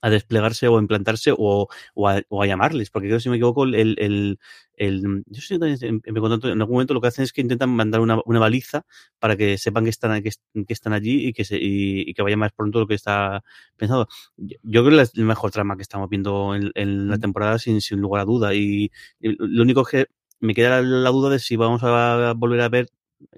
[0.00, 3.36] a desplegarse o a implantarse o, o, a, o, a, llamarles, porque creo, si me
[3.36, 4.38] equivoco, el, el,
[4.74, 5.62] el yo sé en,
[6.04, 8.84] en, algún momento lo que hacen es que intentan mandar una, una baliza
[9.18, 10.30] para que sepan que están, que,
[10.66, 13.42] que están allí y que, se, y, y, que vaya más pronto lo que está
[13.76, 14.08] pensado.
[14.36, 17.80] Yo, creo que es el mejor trama que estamos viendo en, en la temporada sin,
[17.80, 20.06] sin, lugar a duda y, y, lo único que
[20.40, 22.88] me queda la, la, duda de si vamos a volver a ver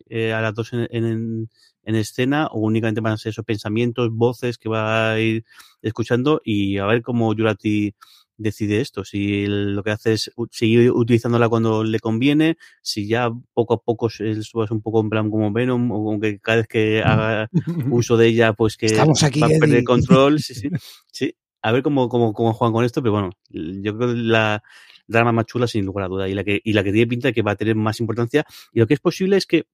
[0.08, 1.50] eh, a las dos en, en,
[1.84, 5.44] en, escena o únicamente van a ser esos pensamientos, voces que va a ir
[5.82, 7.94] escuchando y a ver cómo Jurati
[8.36, 13.74] decide esto, si lo que hace es seguir utilizándola cuando le conviene, si ya poco
[13.74, 17.48] a poco es un poco en plan como Venom, o que cada vez que haga
[17.90, 19.84] uso de ella, pues que Estamos aquí, va a perder Eddie.
[19.84, 20.70] control, sí, sí,
[21.12, 24.62] sí, a ver cómo, cómo, cómo juegan con esto, pero bueno, yo creo que la
[25.06, 27.28] drama más chula sin lugar a duda y la que, y la que tiene pinta
[27.28, 29.66] de que va a tener más importancia y lo que es posible es que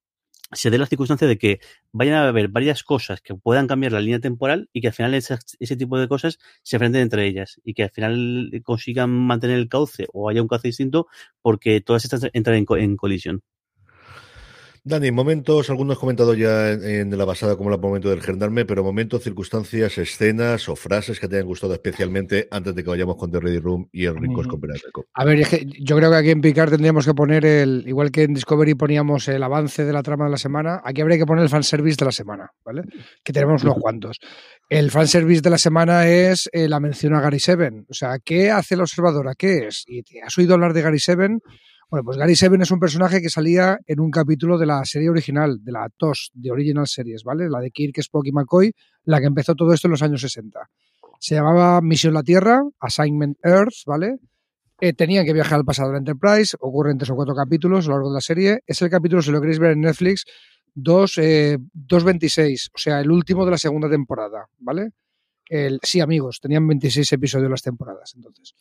[0.52, 1.60] se dé la circunstancia de que
[1.92, 5.14] vayan a haber varias cosas que puedan cambiar la línea temporal y que al final
[5.14, 9.58] ese, ese, tipo de cosas se enfrenten entre ellas y que al final consigan mantener
[9.58, 11.06] el cauce o haya un cauce distinto
[11.42, 13.42] porque todas estas entran en, en colisión.
[14.84, 18.82] Dani, momentos, algunos comentado ya en, en, la pasada como el momento del gendarme, pero
[18.82, 23.30] momentos, circunstancias, escenas o frases que te hayan gustado especialmente antes de que vayamos con
[23.30, 24.50] The Ready Room y el Ricos mm.
[24.50, 25.04] con.
[25.14, 28.10] A ver, es que yo creo que aquí en Picard tendríamos que poner el, igual
[28.10, 31.26] que en Discovery poníamos el avance de la trama de la semana, aquí habría que
[31.26, 32.82] poner el fanservice de la semana, ¿vale?
[33.24, 34.18] Que tenemos unos cuantos.
[34.68, 37.86] El fanservice de la semana es eh, la mención a Gary Seven.
[37.88, 39.28] O sea, ¿qué hace el observador?
[39.28, 39.84] ¿A qué es?
[39.86, 41.40] ¿Y te has oído hablar de Gary Seven?
[41.90, 45.08] Bueno, pues Gary Seven es un personaje que salía en un capítulo de la serie
[45.08, 47.48] original, de la TOS, de Original Series, ¿vale?
[47.48, 48.74] La de Kirk, Spock y McCoy,
[49.04, 50.68] la que empezó todo esto en los años 60.
[51.18, 54.18] Se llamaba Misión la Tierra, Assignment Earth, ¿vale?
[54.80, 57.88] Eh, tenían que viajar al pasado de la Enterprise, ocurren tres o cuatro capítulos a
[57.88, 58.60] lo largo de la serie.
[58.66, 60.26] Es el capítulo, si lo queréis ver en Netflix,
[60.74, 64.90] 2, eh, 2.26, o sea, el último de la segunda temporada, ¿vale?
[65.48, 68.54] El, sí, amigos, tenían 26 episodios las temporadas, entonces.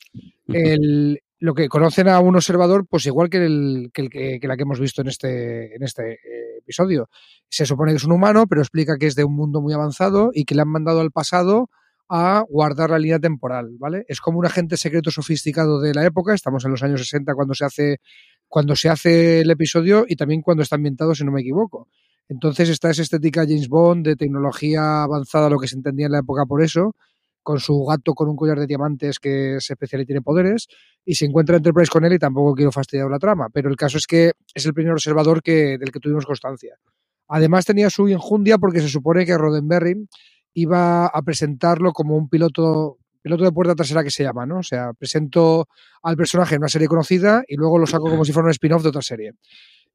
[0.48, 4.80] El, lo que conocen a un observador, pues igual que, el, que, la que hemos
[4.80, 7.10] visto en este, en este eh, episodio.
[7.50, 10.32] Se supone que es un humano, pero explica que es de un mundo muy avanzado
[10.34, 11.70] y que le han mandado al pasado
[12.10, 14.06] a guardar la línea temporal, ¿vale?
[14.08, 17.54] Es como un agente secreto sofisticado de la época, estamos en los años 60 cuando
[17.54, 17.98] se hace,
[18.48, 21.90] cuando se hace el episodio y también cuando está ambientado, si no me equivoco.
[22.30, 26.20] Entonces está esa estética James Bond de tecnología avanzada, lo que se entendía en la
[26.20, 26.96] época por eso,
[27.48, 30.68] con su gato con un collar de diamantes que es especial y tiene poderes,
[31.06, 33.98] y se encuentra Enterprise con él y tampoco quiero fastidiar la trama, pero el caso
[33.98, 36.76] es que es el primer observador que, del que tuvimos constancia.
[37.30, 40.10] Además tenía su injundia porque se supone que Roddenberry
[40.56, 44.60] iba a presentarlo como un piloto piloto de puerta trasera que se llama, ¿no?
[44.60, 45.70] O sea, presento
[46.04, 48.84] al personaje en una serie conocida y luego lo saco como si fuera un spin-off
[48.84, 49.32] de otra serie.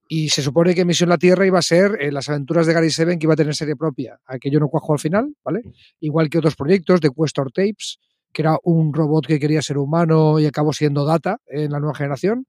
[0.09, 2.91] Y se supone que Misión La Tierra iba a ser eh, las aventuras de Gary
[2.91, 4.19] Seven, que iba a tener serie propia.
[4.27, 5.63] Aquello no cuajo al final, ¿vale?
[6.01, 7.99] Igual que otros proyectos de Questor Tapes,
[8.33, 11.95] que era un robot que quería ser humano y acabó siendo data en la nueva
[11.95, 12.47] generación,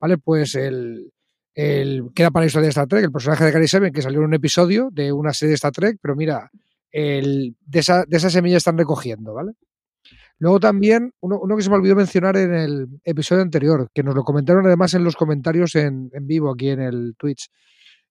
[0.00, 0.18] ¿vale?
[0.18, 1.12] Pues el,
[1.54, 4.20] el queda para la historia de Star Trek, el personaje de Gary Seven, que salió
[4.20, 6.50] en un episodio de una serie de Star Trek, pero mira,
[6.90, 9.52] el, de, esa, de esa semilla están recogiendo, ¿vale?
[10.42, 14.16] Luego también, uno, uno, que se me olvidó mencionar en el episodio anterior, que nos
[14.16, 17.48] lo comentaron además en los comentarios en, en vivo aquí en el Twitch.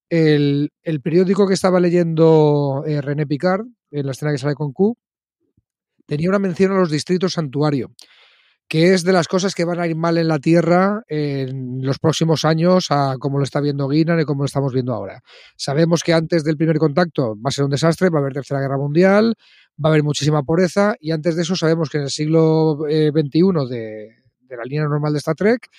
[0.08, 0.72] El,
[1.04, 4.96] periódico que estaba leyendo eh, René Picard, en la escena que sale con Q,
[6.06, 7.92] tenía una mención a los distritos santuario,
[8.70, 12.00] que es de las cosas que van a ir mal en la Tierra en los
[12.00, 15.20] próximos años, a como lo está viendo Guinan y como lo estamos viendo ahora.
[15.58, 18.62] Sabemos que antes del primer contacto va a ser un desastre, va a haber tercera
[18.62, 19.36] guerra mundial,
[19.84, 23.70] va a haber muchísima pobreza y antes de eso sabemos que en el siglo XXI
[23.70, 25.70] de, de, la línea normal de Star Trek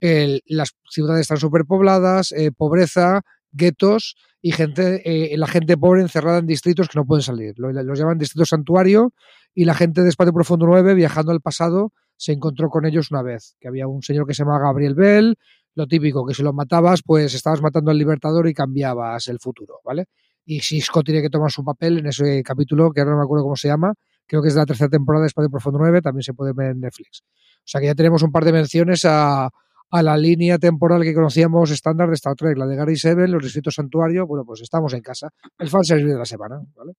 [0.00, 6.46] las ciudades están superpobladas, eh, pobreza, guetos y gente, eh, la gente pobre encerrada en
[6.46, 7.54] distritos que no pueden salir.
[7.56, 9.12] Los, llaman distritos santuario
[9.54, 13.22] y la gente de Espacio Profundo 9 viajando al pasado se encontró con ellos una
[13.22, 15.36] vez, que había un señor que se llama Gabriel Bell,
[15.74, 19.80] lo típico, que si lo matabas, pues estabas matando al libertador y cambiabas el futuro,
[19.84, 20.06] ¿vale?
[20.46, 23.44] Y Cisco tiene que tomar su papel en ese capítulo, que ahora no me acuerdo
[23.44, 23.92] cómo se llama,
[24.26, 26.70] creo que es de la tercera temporada de Espacio Profundo 9, también se puede ver
[26.70, 27.22] en Netflix.
[27.24, 29.50] O sea que ya tenemos un par de menciones a,
[29.90, 33.74] la línea temporal que conocíamos estándar de Star Trek, la de Gary Seven, los distritos
[33.74, 35.30] santuario, bueno, pues estamos en casa.
[35.58, 36.92] El fanservice de la semana, ¿vale?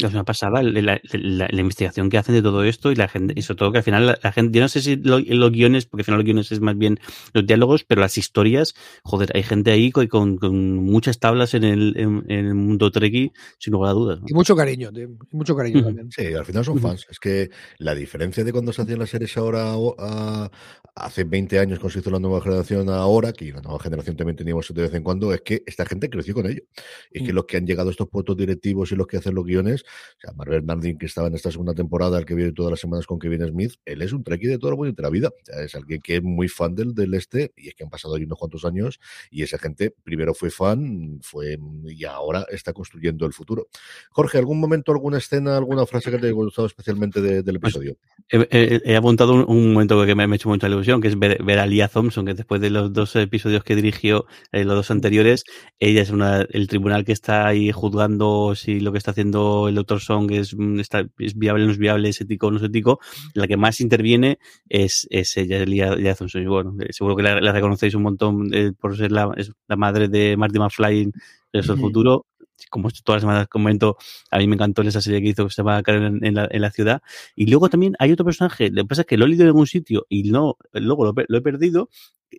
[0.00, 3.08] La semana pasada, la, la, la, la, investigación que hacen de todo esto y la
[3.08, 5.52] gente, y sobre todo que al final la, gente, yo no sé si lo, los
[5.52, 6.98] guiones, porque al final los guiones es más bien
[7.34, 8.74] los diálogos, pero las historias,
[9.04, 12.90] joder, hay gente ahí con, con, con muchas tablas en el, en, en, el mundo
[12.90, 14.20] treki, sin lugar a dudas.
[14.20, 14.26] ¿no?
[14.28, 15.84] Y mucho cariño, y mucho cariño uh -huh.
[15.84, 16.10] también.
[16.10, 17.02] Sí, al final son fans.
[17.02, 17.10] Uh -huh.
[17.10, 20.50] Es que la diferencia de cuando se hacían las series ahora, a,
[20.94, 24.36] hace 20 años, cuando se hizo la nueva generación ahora, que la nueva generación también
[24.36, 26.62] teníamos de vez en cuando, es que esta gente creció con ello.
[27.10, 27.26] Es uh -huh.
[27.26, 29.81] que los que han llegado a estos puestos directivos y los que hacen los guiones,
[29.82, 32.80] o sea, Marvel Bernardin, que estaba en esta segunda temporada, el que viene todas las
[32.80, 35.28] semanas con Kevin Smith, él es un trekkie de toda la la vida.
[35.28, 37.90] O sea, es alguien que es muy fan del, del este y es que han
[37.90, 42.72] pasado ahí unos cuantos años y esa gente primero fue fan fue y ahora está
[42.72, 43.68] construyendo el futuro.
[44.10, 47.96] Jorge, ¿algún momento, alguna escena, alguna frase que te haya gustado especialmente de, del episodio?
[48.30, 51.00] Pues, he, he, he, apuntado un, un, momento que me, me ha hecho mucha ilusión,
[51.00, 54.26] que es ver, ver, a Lia Thompson, que después de los dos episodios que dirigió,
[54.52, 55.44] eh, los dos anteriores,
[55.80, 59.76] ella es una, el tribunal que está ahí juzgando si lo que está haciendo el
[59.76, 63.00] doctor Song es está, es viable, no es viable, es ético no es ético,
[63.34, 66.42] la que más interviene es, es ella, Lia, Lia Thompson.
[66.42, 69.52] Y bueno, eh, seguro que la, la, reconocéis un montón eh, por ser la, es
[69.68, 71.12] la madre de Marty McFly en
[71.52, 71.80] el mm.
[71.80, 72.26] futuro.
[72.70, 73.96] Como todas las semanas comento,
[74.30, 76.60] a mí me encantó esa serie que hizo que se llama Karen en la, en
[76.60, 77.02] la ciudad.
[77.34, 79.48] Y luego también hay otro personaje, lo que pasa es que lo he leído en
[79.48, 81.88] algún sitio y no, luego lo, lo he perdido,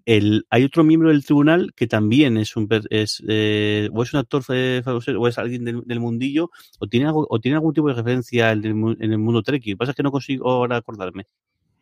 [0.05, 4.43] hay otro miembro del tribunal que también es un es, eh, o es un actor
[4.49, 8.65] eh, o es alguien del, mundillo o tiene o tiene algún tipo de referencia en
[8.65, 9.63] el, mundo Trek.
[9.65, 11.27] Lo que pasa es que no consigo ahora acordarme.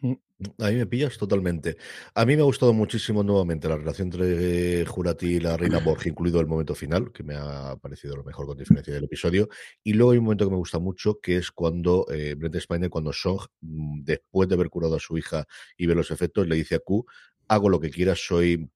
[0.03, 1.77] A mí me pillas totalmente.
[2.15, 6.07] A mí me ha gustado muchísimo nuevamente la relación entre Jurati y la reina Borg,
[6.07, 9.49] incluido el momento final, que me ha parecido lo mejor con diferencia del episodio.
[9.83, 12.89] Y luego hay un momento que me gusta mucho, que es cuando eh, Brent Spiner,
[12.89, 15.45] cuando Song, mm, después de haber curado a su hija
[15.77, 17.05] y ver los efectos, le dice a Q,
[17.51, 18.69] hago lo que quieras, soy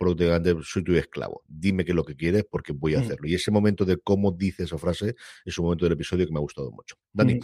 [0.64, 1.44] soy tu esclavo.
[1.48, 3.26] Dime qué es lo que quieres porque voy a hacerlo.
[3.26, 3.28] Mm.
[3.28, 6.40] Y ese momento de cómo dice esa frase es un momento del episodio que me
[6.40, 6.98] ha gustado mucho.
[7.14, 7.36] Dani.
[7.36, 7.40] Mm.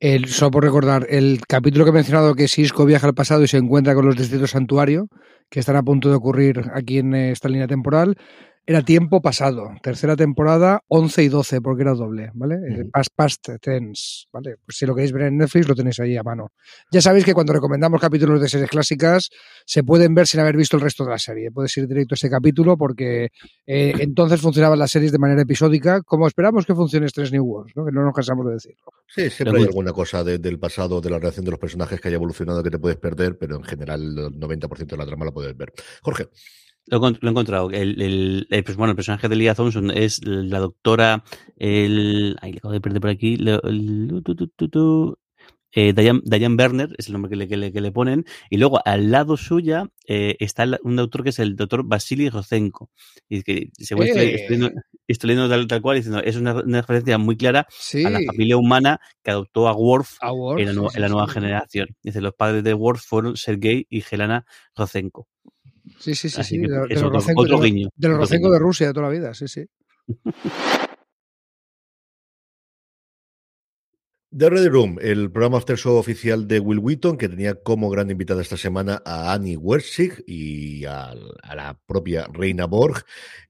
[0.00, 3.48] El, solo por recordar, el capítulo que he mencionado que Cisco viaja al pasado y
[3.48, 5.08] se encuentra con los distritos santuario,
[5.48, 8.16] que están a punto de ocurrir aquí en esta línea temporal,
[8.66, 9.70] era tiempo pasado.
[9.80, 12.56] Tercera temporada, 11 y 12, porque era doble, ¿vale?
[12.56, 12.90] Mm.
[12.90, 14.56] Past, past tense, ¿vale?
[14.64, 16.52] Pues si lo queréis ver en Netflix, lo tenéis ahí a mano.
[16.90, 19.30] Ya sabéis que cuando recomendamos capítulos de series clásicas,
[19.64, 21.52] se pueden ver sin haber visto el resto de la serie.
[21.52, 23.28] Puedes ir directo a ese capítulo porque
[23.66, 27.72] eh, entonces funcionaban las series de manera episódica, como esperamos que funcione Stress New Wars,
[27.76, 27.84] ¿no?
[27.86, 28.92] Que no nos cansamos de decirlo.
[29.06, 32.08] Sí, siempre hay alguna cosa de, del pasado, de la relación de los personajes que
[32.08, 35.32] haya evolucionado que te puedes perder, pero en general el 90% de la trama la
[35.32, 35.72] puedes ver.
[36.02, 36.28] Jorge.
[36.86, 37.70] Lo, lo, he encontrado.
[37.70, 41.24] El, el, el, bueno, el personaje de Leah Thompson es la doctora.
[41.56, 42.36] El.
[42.40, 43.34] Ay, le acabo de perder por aquí.
[43.34, 45.18] El, tu, tu, tu,
[45.72, 48.56] eh, Diane, Diane Werner, es el nombre que le, que le, que le ponen, y
[48.56, 52.90] luego al lado suya eh, está un doctor que es el doctor Vasily Rosenko.
[53.28, 54.34] Y que según estoy, ¡Eh!
[54.36, 58.02] estoy leyendo, estoy leyendo tal, tal cual, diciendo, es una, una referencia muy clara Sí.
[58.06, 61.08] a la familia humana que adoptó a Worf A Worf, en la, sí, en la
[61.08, 61.88] sí, nueva generación.
[62.02, 65.28] Dice, los padres de Worf fueron Sergei y Helena Rosenko.
[65.98, 66.60] Sí, sí, sí, Así sí.
[66.60, 69.66] De, es los otro- otro de guiño, los Rusia de toda la vida, sí, sí.
[74.36, 78.10] The Ready Room, el programa After Show oficial de Will Wheaton, que tenía como gran
[78.10, 83.04] invitada esta semana a Annie Wertzig y al- a, la propia Reina Borg.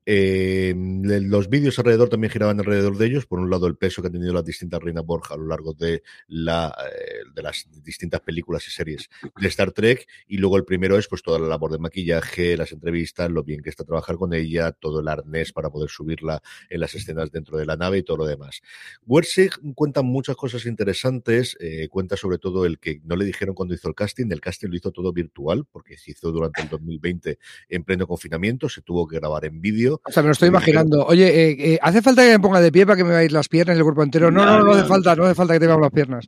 [0.09, 3.27] Eh, los vídeos alrededor también giraban alrededor de ellos.
[3.27, 5.75] Por un lado, el peso que han tenido las distintas Reina Borg a lo largo
[5.75, 10.07] de, la, eh, de las distintas películas y series de Star Trek.
[10.29, 13.63] Y luego el primero es pues toda la labor de maquillaje, las entrevistas, lo bien
[13.63, 16.41] que está trabajar con ella, todo el arnés para poder subirla
[16.71, 18.61] en las escenas dentro de la nave y todo lo demás.
[19.07, 23.75] Wersig cuenta muchas cosas interesantes, eh, cuenta sobre todo el que no le dijeron cuando
[23.75, 27.39] hizo el casting, el casting lo hizo todo virtual, porque se hizo durante el 2020
[27.69, 29.96] en pleno confinamiento, se tuvo que grabar en vídeo.
[30.05, 31.05] O sea, me lo estoy imaginando.
[31.07, 33.49] Oye, eh, eh, ¿hace falta que me ponga de pie para que me veáis las
[33.49, 34.31] piernas y el cuerpo entero?
[34.31, 36.27] No, no, no, no hace falta, no hace falta que te veamos las piernas.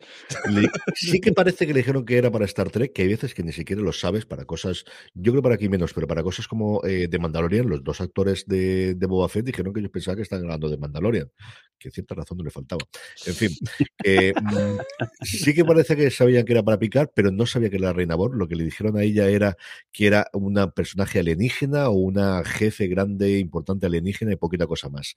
[0.51, 3.35] Le- sí que parece que le dijeron que era para Star Trek, que hay veces
[3.35, 6.49] que ni siquiera lo sabes para cosas, yo creo para aquí menos, pero para cosas
[6.49, 10.17] como eh, de Mandalorian, los dos actores de, de Boba Fett dijeron que ellos pensaban
[10.17, 11.31] que estaban grabando de Mandalorian,
[11.79, 12.81] que cierta razón no le faltaba.
[13.27, 13.51] En fin,
[14.05, 14.79] mm,
[15.23, 17.93] sí que parece que sabían que era para picar, pero no sabía que era la
[17.93, 18.35] Reina Borg.
[18.35, 19.57] Lo que le dijeron a ella era
[19.93, 25.17] que era una personaje alienígena o una jefe grande, importante alienígena y poquita cosa más.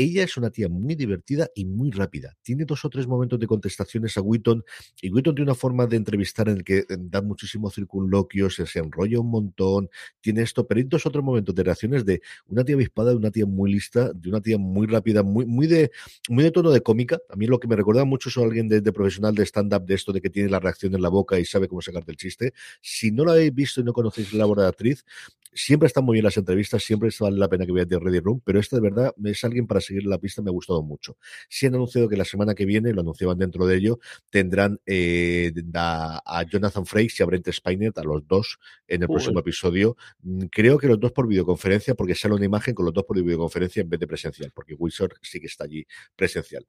[0.00, 2.34] Ella es una tía muy divertida y muy rápida.
[2.40, 4.64] Tiene dos o tres momentos de contestaciones a Wheaton
[5.02, 8.78] y Wheaton tiene una forma de entrevistar en el que eh, da muchísimos circunloquios, se,
[8.78, 9.90] enrolla un montón,
[10.22, 13.30] tiene esto, pero hay dos otros momentos de reacciones de una tía avispada, de una
[13.30, 15.90] tía muy lista, de una tía muy rápida, muy, muy de
[16.30, 17.18] muy de tono de cómica.
[17.28, 19.84] A mí lo que me recuerda mucho es a alguien de, de profesional de stand-up,
[19.84, 22.16] de esto de que tiene la reacción en la boca y sabe cómo sacarte el
[22.16, 22.54] chiste.
[22.80, 25.04] Si no la habéis visto y no conocéis la labor de actriz,
[25.52, 28.40] siempre están muy bien las entrevistas, siempre vale la pena que veáis The Ready Room,
[28.44, 31.16] pero esta de verdad es alguien para seguir la pista, me ha gustado mucho.
[31.48, 33.98] Sí han anunciado que la semana que viene, lo anunciaban dentro de ello,
[34.30, 39.08] tendrán eh, a, a Jonathan Frakes y a Brent Spiner, a los dos, en el
[39.08, 39.96] próximo episodio.
[40.22, 43.16] Mm, Creo que los dos por videoconferencia, porque sale una imagen con los dos por
[43.16, 45.84] videoconferencia en vez de presencial, porque Wilson sí que está allí
[46.16, 46.66] presencial.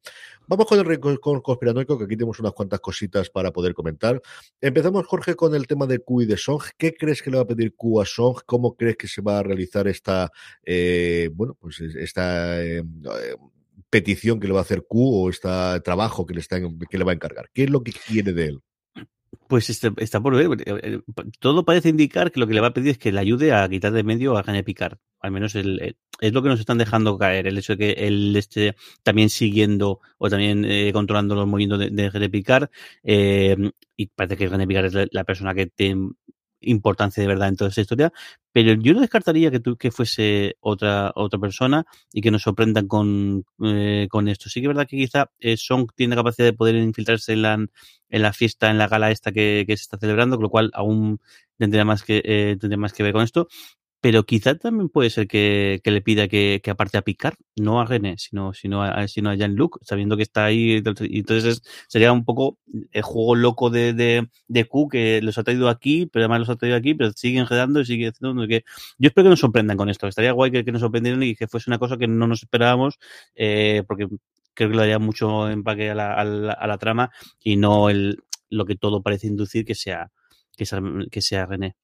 [0.47, 4.21] Vamos con el rincón conspiranoico, que aquí tenemos unas cuantas cositas para poder comentar.
[4.59, 6.61] Empezamos, Jorge, con el tema de Q y de Song.
[6.77, 8.39] ¿Qué crees que le va a pedir Q a Song?
[8.45, 10.31] ¿Cómo crees que se va a realizar esta,
[10.63, 12.83] eh, bueno, pues esta eh,
[13.19, 13.35] eh,
[13.89, 15.49] petición que le va a hacer Q o este
[15.83, 17.49] trabajo que le, está, que le va a encargar?
[17.53, 18.59] ¿Qué es lo que quiere de él?
[19.47, 20.47] Pues este- está por ver.
[20.65, 20.99] eh, eh,
[21.39, 23.67] Todo parece indicar que lo que le va a pedir es que le ayude a
[23.69, 24.97] quitar de medio a René Picard.
[25.19, 25.65] Al menos es
[26.33, 27.47] lo que nos están dejando caer.
[27.47, 32.29] El hecho de que él esté también siguiendo o también controlando los movimientos de, de
[32.29, 32.69] Picard.
[33.03, 36.11] y parece que René Picard es la, la persona que tiene
[36.61, 38.13] importancia de verdad en toda esta historia.
[38.51, 42.87] Pero yo no descartaría que, tú, que fuese otra, otra persona y que nos sorprendan
[42.87, 44.49] con, eh, con esto.
[44.49, 47.41] Sí que es verdad que quizá eh, Song tiene la capacidad de poder infiltrarse en
[47.43, 47.53] la,
[48.09, 50.71] en la fiesta, en la gala esta que, que se está celebrando, con lo cual
[50.73, 51.19] aún
[51.57, 53.47] tendría más que, eh, tendría más que ver con esto.
[54.01, 57.79] Pero quizá también puede ser que, que le pida que, que aparte a Picard, no
[57.79, 60.81] a René, sino, sino, a, sino a Jean-Luc, sabiendo que está ahí.
[61.01, 62.57] Y entonces es- sería un poco
[62.91, 66.49] el juego loco de, de, de Q que los ha traído aquí, pero además los
[66.49, 68.47] ha traído aquí, pero siguen enredando y sigue haciendo.
[68.47, 68.63] qué.
[68.97, 70.07] Yo espero que nos sorprendan con esto.
[70.07, 72.97] Estaría guay que, que nos sorprendieran y que fuese una cosa que no nos esperábamos,
[73.35, 74.07] eh, porque
[74.55, 77.11] creo que le daría mucho empaque a la, a la, a la trama
[77.43, 80.11] y no el, lo que todo parece inducir que sea,
[80.57, 81.75] que sea, que sea René.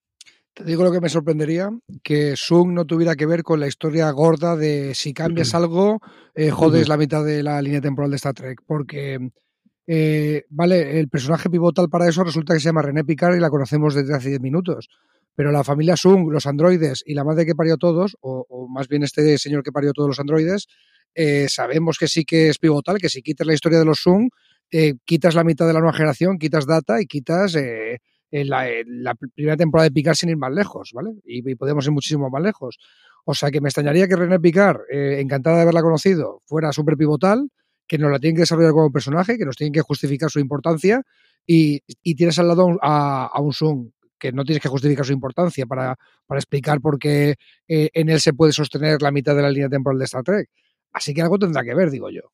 [0.58, 1.70] Te digo lo que me sorprendería,
[2.02, 6.00] que Sung no tuviera que ver con la historia gorda de si cambias algo,
[6.34, 9.20] eh, jodes la mitad de la línea temporal de Star Trek, porque,
[9.86, 13.52] eh, vale, el personaje pivotal para eso resulta que se llama René Picard y la
[13.52, 14.90] conocemos desde hace 10 minutos,
[15.36, 18.88] pero la familia Sung, los androides y la madre que parió todos, o, o más
[18.88, 20.66] bien este señor que parió todos los androides,
[21.14, 24.30] eh, sabemos que sí que es pivotal, que si quitas la historia de los Sung,
[25.06, 27.56] quitas la mitad de la nueva generación, quitas data y quitas...
[28.32, 31.12] eh, en la, la primera temporada de Picard sin ir más lejos, ¿vale?
[31.26, 32.80] Y, podemos ir muchísimo más lejos.
[33.26, 36.98] O sea que me extrañaría que René Picard, eh, encantada de haberla conocido, fuera súper
[36.98, 37.50] pivotal,
[37.88, 41.02] que nos la tienen que desarrollar como personaje, que nos tienen que justificar su importancia
[41.46, 45.14] y, y tienes al lado a, a un Sung que no tienes que justificar su
[45.14, 47.36] importancia para, para explicar por qué
[47.68, 50.50] eh, en él se puede sostener la mitad de la línea temporal de Star Trek.
[50.92, 52.32] Así que algo tendrá que ver, digo yo.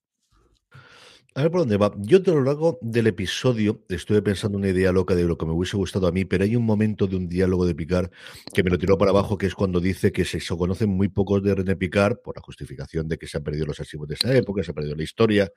[1.36, 1.92] A ver por dónde va.
[1.98, 5.54] Yo a lo largo del episodio estuve pensando una idea loca de lo que me
[5.54, 8.12] hubiese gustado a mí, pero hay un momento de un diálogo de Picard
[8.54, 11.42] que me lo tiró para abajo, que es cuando dice que se conocen muy pocos
[11.42, 14.32] de René Picard por la justificación de que se han perdido los archivos de esa
[14.38, 15.52] época, se ha perdido la historia,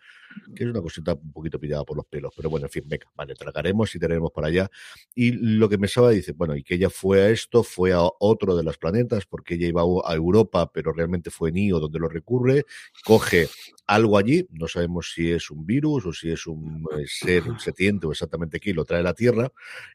[0.54, 2.32] que es una cosita un poquito pillada por los pelos.
[2.34, 4.70] Pero bueno, en fin, venga, vale, tragaremos y tenemos para allá.
[5.14, 8.56] Y lo que me dice, bueno, y que ella fue a esto, fue a otro
[8.56, 12.08] de los planetas, porque ella iba a Europa, pero realmente fue en Io donde lo
[12.08, 12.64] recurre,
[13.04, 13.48] coge
[13.86, 18.06] algo allí, no sabemos si es un virus o si es un eh, ser setiente
[18.06, 19.50] o exactamente qué, lo trae a la Tierra,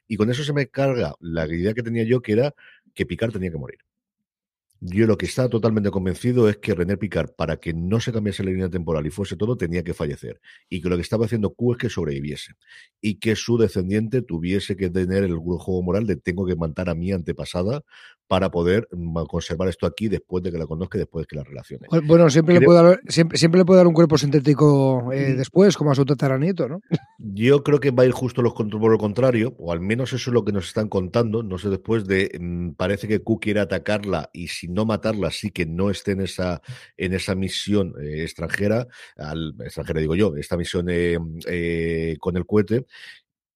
[0.06, 2.54] y con eso se me carga la idea que tenía yo, que era
[2.94, 3.78] que Picard tenía que morir.
[4.84, 8.42] Yo lo que estaba totalmente convencido es que René Picard, para que no se cambiase
[8.42, 10.40] la línea temporal y fuese todo, tenía que fallecer.
[10.68, 12.54] Y que lo que estaba haciendo Q es que sobreviviese.
[13.00, 16.96] Y que su descendiente tuviese que tener el juego moral de tengo que matar a
[16.96, 17.84] mi antepasada
[18.32, 21.36] para poder mm, conservar esto aquí después de que la conozca y después de que
[21.36, 21.86] la relacione.
[22.04, 25.76] Bueno, siempre, le, puede dar, siempre, siempre, le puede dar un cuerpo sintético eh, después,
[25.76, 26.80] como a su tataranito, ¿no?
[27.18, 30.30] Yo creo que va a ir justo los por lo contrario, o al menos eso
[30.30, 31.42] es lo que nos están contando.
[31.42, 32.30] No sé, después de.
[32.40, 36.22] Mm, parece que Q quiere atacarla y si no matarla, sí que no esté en
[36.22, 36.62] esa,
[36.96, 38.86] en esa misión eh, extranjera,
[39.18, 42.86] al, extranjera digo yo, esta misión eh, con el cohete,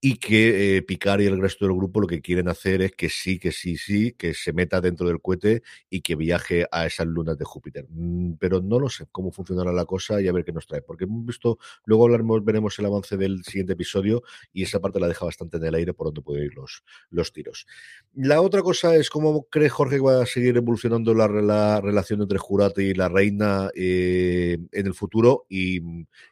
[0.01, 3.09] y que eh, Picard y el resto del grupo lo que quieren hacer es que
[3.09, 7.07] sí, que sí, sí, que se meta dentro del cohete y que viaje a esas
[7.07, 7.87] lunas de Júpiter.
[7.89, 10.83] Mm, pero no lo sé cómo funcionará la cosa y a ver qué nos trae,
[10.83, 14.23] porque hemos visto, luego hablaremos, veremos el avance del siguiente episodio
[14.53, 17.33] y esa parte la deja bastante en el aire por donde pueden ir los, los
[17.33, 17.67] tiros.
[18.15, 22.21] La otra cosa es cómo cree Jorge que va a seguir evolucionando la, la relación
[22.21, 25.81] entre Jurate y la reina eh, en el futuro y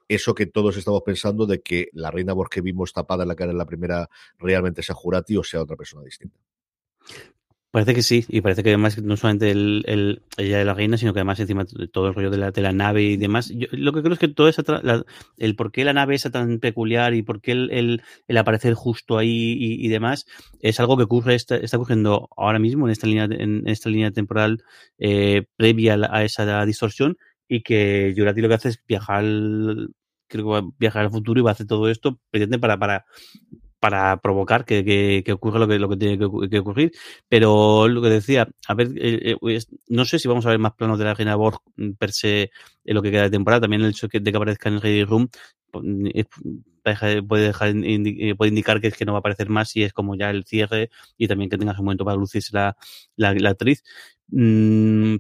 [0.09, 3.37] eso que todos estamos pensando de que la reina Borg que vimos tapada en la
[3.37, 6.39] cara en la primera realmente sea Jurati o sea otra persona distinta.
[7.75, 10.97] Parece que sí, y parece que además no solamente el, el, ella de la reina,
[10.97, 13.49] sino que además encima todo el rollo de la, de la nave y demás.
[13.49, 15.05] Yo, lo que creo es que todo esa, la,
[15.39, 19.19] el por qué la nave es tan peculiar y por qué el, el, aparecer justo
[19.19, 20.25] ahí y, demás
[20.61, 24.13] es algo que ocurre, está, está, ocurriendo ahora mismo en esta línea, en esta línea
[24.13, 24.63] temporal
[24.99, 27.19] eh, previa a, esa distorsión
[27.49, 29.95] y que Jurati lo que hace es viajar al,
[30.29, 33.05] creo viajar al futuro y va a hacer todo esto pretende para, para,
[33.85, 36.93] para provocar que, que, que, ocurra lo que, lo que tiene que, ocurrir.
[37.29, 40.73] Pero lo que decía, a ver, eh, eh, no sé si vamos a ver más
[40.73, 41.59] planos de la reina Borg
[41.99, 42.51] per se
[42.85, 43.61] en lo que queda de temporada.
[43.63, 45.29] También el hecho de que aparezca en el Ready Room
[45.71, 49.93] puede dejar eh, puede indicar que es que no va a aparecer más y es
[49.93, 52.77] como ya el cierre y también que tengas un momento para lucirse la,
[53.17, 53.83] la, la actriz.
[54.29, 55.17] Mm,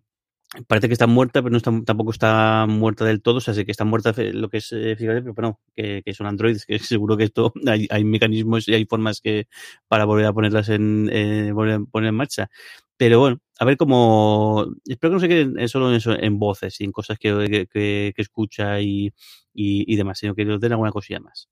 [0.66, 3.64] parece que está muerta, pero no está, tampoco está muerta del todo, o sea, sí
[3.64, 7.16] que está muerta lo que es eh, pero bueno, que, que, son androides, que seguro
[7.16, 9.48] que esto hay, hay, mecanismos y hay formas que
[9.88, 12.50] para volver a ponerlas en, eh, volver a poner en marcha.
[12.96, 16.80] Pero bueno, a ver cómo, espero que no se queden solo en, eso, en voces
[16.80, 19.07] y en cosas que, que, que escucha y,
[19.52, 21.48] y, y, demás, sino que nos den alguna cosilla más.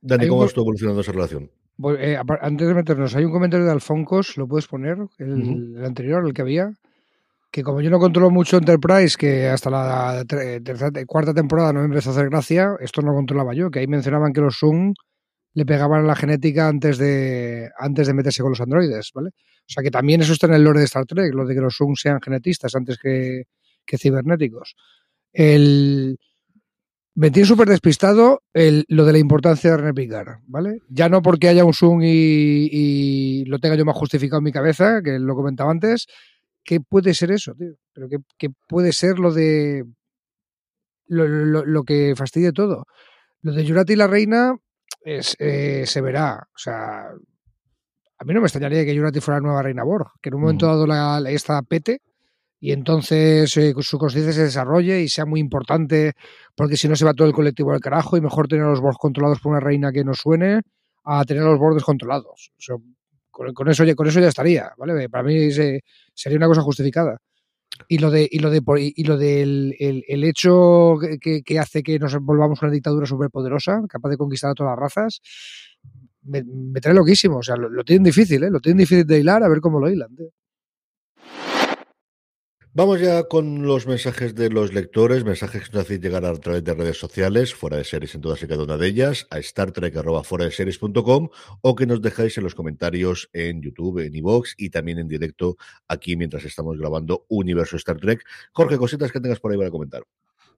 [0.00, 1.50] Dani, ¿cómo está evolucionando esa relación?
[1.98, 4.98] Eh, antes de meternos, hay un comentario de Alfoncos, ¿lo puedes poner?
[5.18, 5.78] El, uh -huh.
[5.78, 6.72] el anterior, el que había
[7.50, 11.86] que como yo no controlo mucho Enterprise, que hasta la tercera, cuarta temporada no me
[11.86, 14.94] empezó a hacer gracia, esto no controlaba yo, que ahí mencionaban que los Zoom
[15.54, 19.30] le pegaban a la genética antes de, antes de meterse con los androides, ¿vale?
[19.30, 21.60] O sea que también eso está en el lore de Star Trek, lo de que
[21.60, 23.44] los Zoom sean genetistas antes que,
[23.84, 24.76] que cibernéticos.
[25.32, 26.18] El,
[27.14, 30.78] me tiene súper despistado el, lo de la importancia de René Picard, ¿vale?
[30.88, 34.52] Ya no porque haya un Zoom y, y, lo tenga yo más justificado en mi
[34.52, 36.06] cabeza, que lo comentaba antes,
[36.64, 37.74] ¿qué puede ser eso, tío?
[37.92, 39.84] Pero ¿qué, qué puede ser lo de.
[41.06, 42.86] Lo, lo, lo, que fastidie todo?
[43.42, 44.54] Lo de Jurati y la reina
[45.02, 46.48] es, eh, se verá.
[46.54, 47.08] O sea,
[48.18, 50.42] a mí no me extrañaría que Jurati fuera la nueva reina Borg, que en un
[50.42, 52.00] momento dado la, la esta pete
[52.60, 56.12] y entonces eh, su conciencia se desarrolle y sea muy importante,
[56.54, 58.82] porque si no se va todo el colectivo al carajo y mejor tener a los
[58.82, 60.60] Borg controlados por una reina que nos suene
[61.04, 62.52] a tener a los Borg descontrolados.
[62.58, 62.76] O sea,
[63.30, 65.08] con, con, eso, con eso ya estaría, ¿vale?
[65.08, 65.82] Para mí se,
[66.14, 67.18] sería una cosa justificada.
[67.88, 71.98] Y lo de y lo de y lo del el, hecho que, que, hace que
[71.98, 75.20] nos volvamos una dictadura superpoderosa, capaz de conquistar a todas las razas,
[76.22, 77.38] me, me trae loquísimo.
[77.38, 78.50] O sea, lo, tienen difícil, ¿eh?
[78.50, 80.10] Lo tienen difícil de hilar, a ver cómo lo hilan.
[82.72, 86.62] Vamos ya con los mensajes de los lectores, mensajes que nos hacéis llegar a través
[86.62, 89.72] de redes sociales, fuera de series en todas y cada una de ellas, a Star
[89.72, 89.92] Trek
[90.22, 91.30] fuera de series.com
[91.62, 95.56] o que nos dejáis en los comentarios en YouTube, en iVoox y también en directo
[95.88, 98.24] aquí mientras estamos grabando Universo Star Trek.
[98.52, 100.04] Jorge, cositas que tengas por ahí para comentar.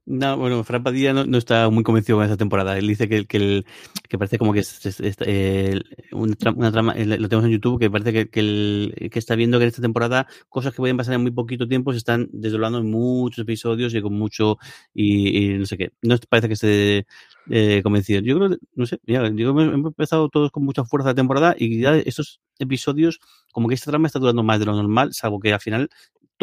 [0.05, 2.77] No, bueno, Fran Padilla no, está muy convencido con esta temporada.
[2.77, 3.65] Él dice que, que, el,
[4.09, 4.81] que parece como que es,
[5.21, 5.81] eh,
[6.11, 9.35] una, trama, una, trama, lo tenemos en YouTube, que parece que, que, el, que está
[9.35, 12.27] viendo que en esta temporada cosas que pueden pasar en muy poquito tiempo se están
[12.33, 14.57] desdoblando en muchos episodios y con mucho,
[14.93, 15.93] y, y no sé qué.
[16.01, 17.07] No parece que esté
[17.49, 18.19] eh, convencido.
[18.21, 21.79] Yo creo, no sé, ya, yo hemos empezado todos con mucha fuerza la temporada y
[21.79, 23.21] ya estos episodios,
[23.53, 25.89] como que esta trama está durando más de lo normal, salvo que al final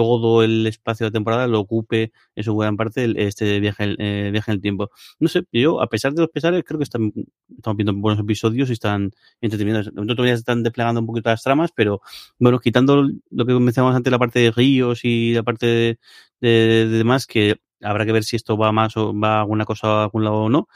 [0.05, 4.51] todo el espacio de temporada lo ocupe en su gran parte este viaje, eh, viaje
[4.51, 4.91] en el tiempo.
[5.19, 7.13] No sé, yo, a pesar de los pesares, creo que están,
[7.57, 9.91] estamos viendo buenos episodios y están entretenidos.
[9.95, 12.01] Todavía están desplegando un poquito las tramas, pero
[12.39, 15.99] bueno, quitando lo que mencionamos antes, la parte de ríos y la parte de,
[16.41, 16.49] de,
[16.89, 20.03] de demás, que habrá que ver si esto va más o va alguna cosa a
[20.05, 20.69] algún lado o no.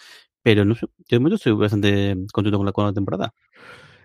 [0.43, 3.35] Pero no sé, yo de momento estoy bastante contento con la, con la temporada.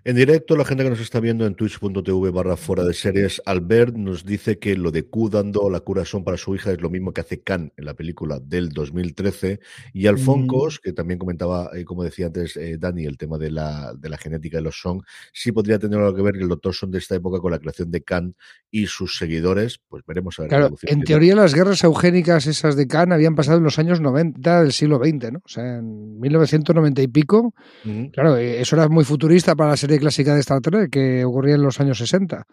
[0.05, 3.95] En directo, la gente que nos está viendo en twitch.tv barra fuera de series, Albert
[3.95, 7.11] nos dice que lo de Q dando la curación para su hija es lo mismo
[7.11, 9.59] que hace Khan en la película del 2013.
[9.93, 10.83] Y Alfoncos, mm.
[10.83, 14.17] que también comentaba, eh, como decía antes eh, Dani, el tema de la, de la
[14.17, 17.15] genética de los Song, sí podría tener algo que ver el doctor Son de esta
[17.15, 18.35] época con la creación de Khan
[18.71, 19.79] y sus seguidores.
[19.89, 20.49] Pues veremos a ver.
[20.49, 24.61] Claro, en teoría las guerras eugénicas esas de Khan habían pasado en los años 90
[24.61, 25.39] del siglo XX, ¿no?
[25.43, 27.53] O sea, en 1990 y pico.
[27.83, 28.05] Mm.
[28.07, 31.63] Claro, eso era muy futurista para la serie clásica de Star Trek que ocurría en
[31.63, 32.43] los años 60.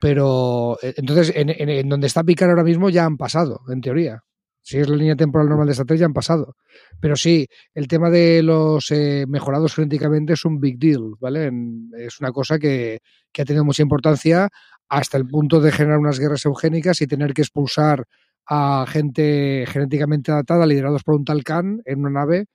[0.00, 4.20] Pero entonces, en, en, en, donde está Picard ahora mismo ya han pasado, en teoría.
[4.62, 6.54] Si es la línea temporal normal de Star Trek, ya han pasado.
[7.00, 11.50] Pero sí, el tema de los eh, mejorados genéticamente es un big deal, ¿vale?
[11.98, 13.00] Es una cosa que,
[13.30, 14.48] que ha tenido mucha importancia
[14.88, 18.06] hasta el punto de generar unas guerras eugénicas y tener que expulsar
[18.46, 22.46] a gente genéticamente adaptada liderados por un tal Khan en una nave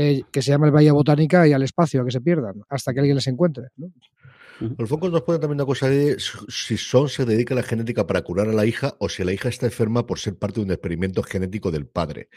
[0.00, 2.92] eh, que se llama el Bahía Botánica y al espacio, a que se pierdan, hasta
[2.92, 3.64] que alguien les encuentre.
[3.76, 3.88] ¿no?
[4.60, 6.16] Los focos nos ponen también una cosa de
[6.48, 9.32] si Son se dedica a la genética para curar a la hija o si la
[9.32, 12.28] hija está enferma por ser parte de un experimento genético del padre.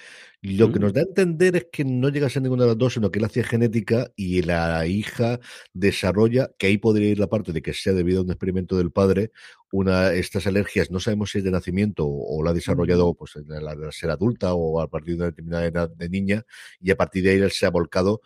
[0.42, 0.74] Lo mm.
[0.74, 2.94] que nos da a entender es que no llega a ser ninguna de las dos,
[2.94, 5.40] sino que él hacía genética y la hija
[5.74, 8.92] desarrolla, que ahí podría ir la parte de que sea debido a un experimento del
[8.92, 9.32] padre,
[9.72, 13.36] una, estas alergias, no sabemos si es de nacimiento o, o la ha desarrollado pues,
[13.36, 16.46] al ser adulta o a partir de una determinada edad de niña,
[16.80, 18.22] y a partir de ahí él se ha volcado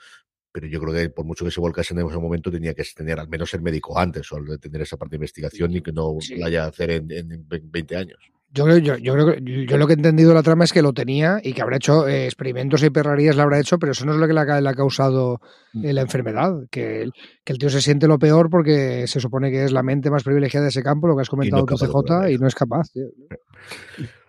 [0.56, 3.20] pero yo creo que por mucho que se volcase en ese momento tenía que tener
[3.20, 6.38] al menos ser médico antes o tener esa parte de investigación y que no sí.
[6.38, 8.18] la haya a hacer en, en, 20 años.
[8.52, 10.72] Yo creo, yo, yo, creo que, yo lo que he entendido de la trama es
[10.72, 13.92] que lo tenía y que habrá hecho eh, experimentos y perrarías, la habrá hecho, pero
[13.92, 15.42] eso no es lo que le ha, le ha causado
[15.84, 16.54] eh, la enfermedad.
[16.72, 17.12] Que el,
[17.44, 20.24] que el, tío se siente lo peor porque se supone que es la mente más
[20.24, 22.94] privilegiada de ese campo, lo que has comentado no PCJ, y no es capaz.
[22.94, 23.08] Tío.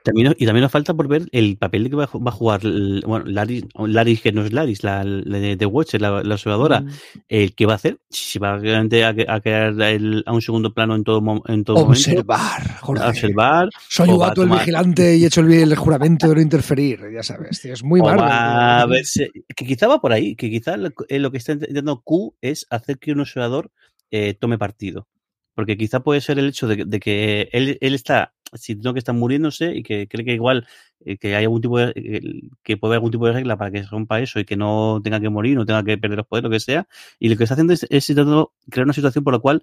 [0.07, 3.25] También, y también nos falta por ver el papel que va, va a jugar bueno,
[3.27, 6.91] Laris, Laris, que no es Laris, la, la de, de Watcher, la, la observadora, mm.
[7.29, 10.73] el que va a hacer, si va realmente a, a quedar el, a un segundo
[10.73, 12.87] plano en todo, en todo observar, momento.
[12.87, 13.05] Jorge.
[13.05, 13.69] Observar.
[13.89, 17.25] Soy un gato el vigilante y he hecho el, el, juramento de no interferir, ya
[17.25, 18.23] sabes, tío, es muy malo.
[18.23, 19.03] A ver,
[19.57, 22.65] que quizá va por ahí, que quizá lo, eh, lo que está intentando Q es
[22.71, 23.73] hacer que un observador
[24.13, 25.09] eh, tome partido.
[25.57, 29.19] Porque quizá puede ser el hecho de, de que él, él está sintiendo que están
[29.19, 30.67] muriéndose y que cree que igual
[31.05, 32.21] eh, que hay algún tipo de eh,
[32.63, 35.01] que puede haber algún tipo de regla para que se rompa eso y que no
[35.03, 36.87] tenga que morir, no tenga que perder los poderes, lo que sea.
[37.19, 39.63] Y lo que está haciendo es, es crear una situación por la cual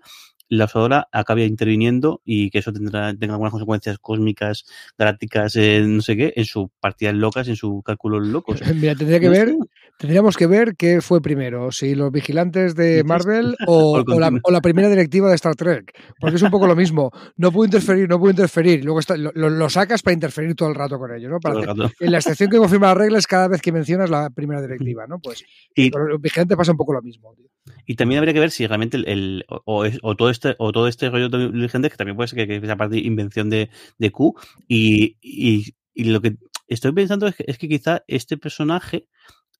[0.49, 4.65] la usadora acabe interviniendo y que eso tendrá, tenga algunas consecuencias cósmicas,
[4.97, 8.59] galácticas, eh, no sé qué, en sus partidas locas, en sus cálculos locos.
[8.75, 9.55] Mira, tendría que ver,
[9.97, 14.51] tendríamos que ver qué fue primero, si los vigilantes de Marvel o, o, la, o,
[14.51, 17.11] la, primera directiva de Star Trek, porque es un poco lo mismo.
[17.37, 20.75] No puedo interferir, no puedo interferir, luego está, lo, lo, sacas para interferir todo el
[20.75, 21.39] rato con ellos, ¿no?
[21.39, 24.61] Para hacer, en la excepción que confirma las reglas cada vez que mencionas la primera
[24.61, 25.19] directiva, ¿no?
[25.19, 25.43] Pues
[25.75, 27.33] y, con los vigilantes pasa un poco lo mismo.
[27.35, 27.47] Tío.
[27.85, 30.71] Y también habría que ver si realmente el, el o, es, o, todo este o
[30.71, 33.49] todo este rollo de vigente que también puede ser que, que sea parte de invención
[33.49, 34.35] de, de Q
[34.67, 36.35] y, y, y, lo que
[36.67, 39.07] estoy pensando es que, es que quizá este personaje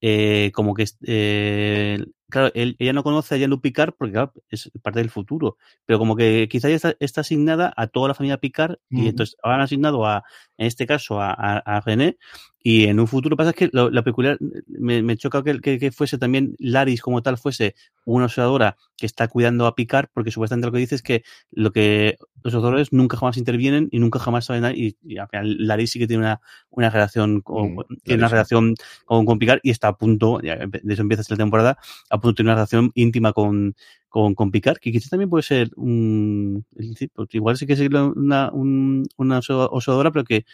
[0.06, 4.72] eh, como que eh, claro, él, ella no conoce a Jean-Luc Picard porque claro, es
[4.82, 8.38] parte del futuro, pero como que quizá ya está, está, asignada a toda la familia
[8.38, 8.98] Picard mm.
[8.98, 10.24] y entonces han asignado a,
[10.58, 12.18] en este caso, a, a, a René
[12.66, 15.92] y en un futuro pasa que lo, la peculiar, me, me choca que, que, que,
[15.92, 20.68] fuese también Laris como tal fuese una observadora que está cuidando a Picard, porque supuestamente
[20.68, 24.46] lo que dice es que lo que los observadores nunca jamás intervienen y nunca jamás
[24.46, 27.84] saben nada, y, y al final Laris sí que tiene una, una relación con, mm,
[28.04, 31.36] tiene una relación con, con, Picard y está a punto, ya, de eso empieza esta
[31.36, 31.78] temporada,
[32.14, 33.76] a punto de tener una relación íntima con,
[34.08, 36.64] con, con Picard, que quizás también puede ser un,
[37.16, 40.46] pues igual sí que es una, un, una observadora, pero que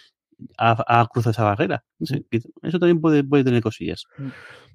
[0.57, 1.84] ha, ha cruzado esa barrera.
[1.99, 4.05] Eso también puede, puede tener cosillas.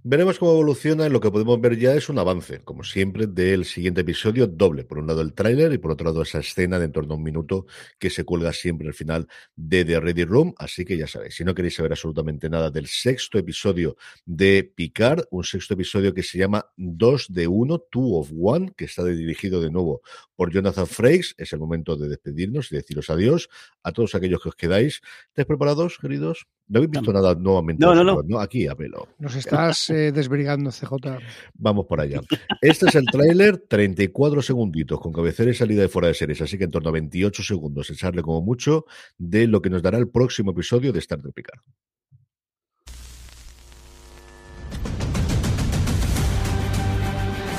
[0.06, 1.08] Veremos cómo evoluciona.
[1.08, 4.84] Lo que podemos ver ya es un avance, como siempre, del siguiente episodio doble.
[4.84, 7.16] Por un lado el tráiler y por otro lado esa escena de en torno a
[7.16, 7.64] un minuto
[7.98, 9.26] que se cuelga siempre al final
[9.56, 10.52] de The Ready Room.
[10.58, 13.96] Así que ya sabéis, si no queréis saber absolutamente nada del sexto episodio
[14.26, 18.84] de Picard, un sexto episodio que se llama 2 de 1, Two of One, que
[18.84, 20.02] está dirigido de nuevo
[20.36, 23.48] por Jonathan Frakes, es el momento de despedirnos y deciros adiós
[23.82, 25.00] a todos aquellos que os quedáis.
[25.28, 26.46] ¿Estáis preparados, queridos?
[26.66, 27.84] No habéis visto nada nuevamente.
[27.84, 28.22] No, no, no.
[28.24, 28.40] ¿no?
[28.40, 29.08] Aquí, a pelo.
[29.18, 31.18] Nos estás eh, desbrigando, CJ.
[31.54, 32.20] Vamos por allá.
[32.62, 36.56] Este es el tráiler, 34 segunditos, con cabecera y salida de fuera de series, así
[36.56, 38.86] que en torno a 28 segundos, echarle como mucho,
[39.18, 41.60] de lo que nos dará el próximo episodio de Star Trek Picard.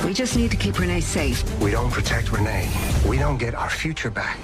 [0.04, 1.44] We just need to keep Renee safe.
[1.60, 2.70] We don't protect Renee.
[3.08, 4.38] We don't get our future back.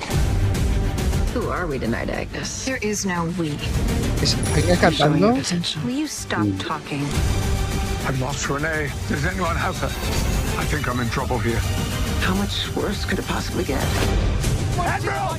[1.33, 2.65] Who are we tonight, Agnes?
[2.65, 3.57] There is no we.
[4.21, 5.33] ¿Es alguien cantando?
[5.83, 7.01] Will you stop talking?
[8.07, 8.91] I've lost Renee.
[9.09, 9.89] Does anyone have her?
[10.59, 11.59] I think I'm in trouble here.
[12.21, 13.81] How much worse could it possibly get?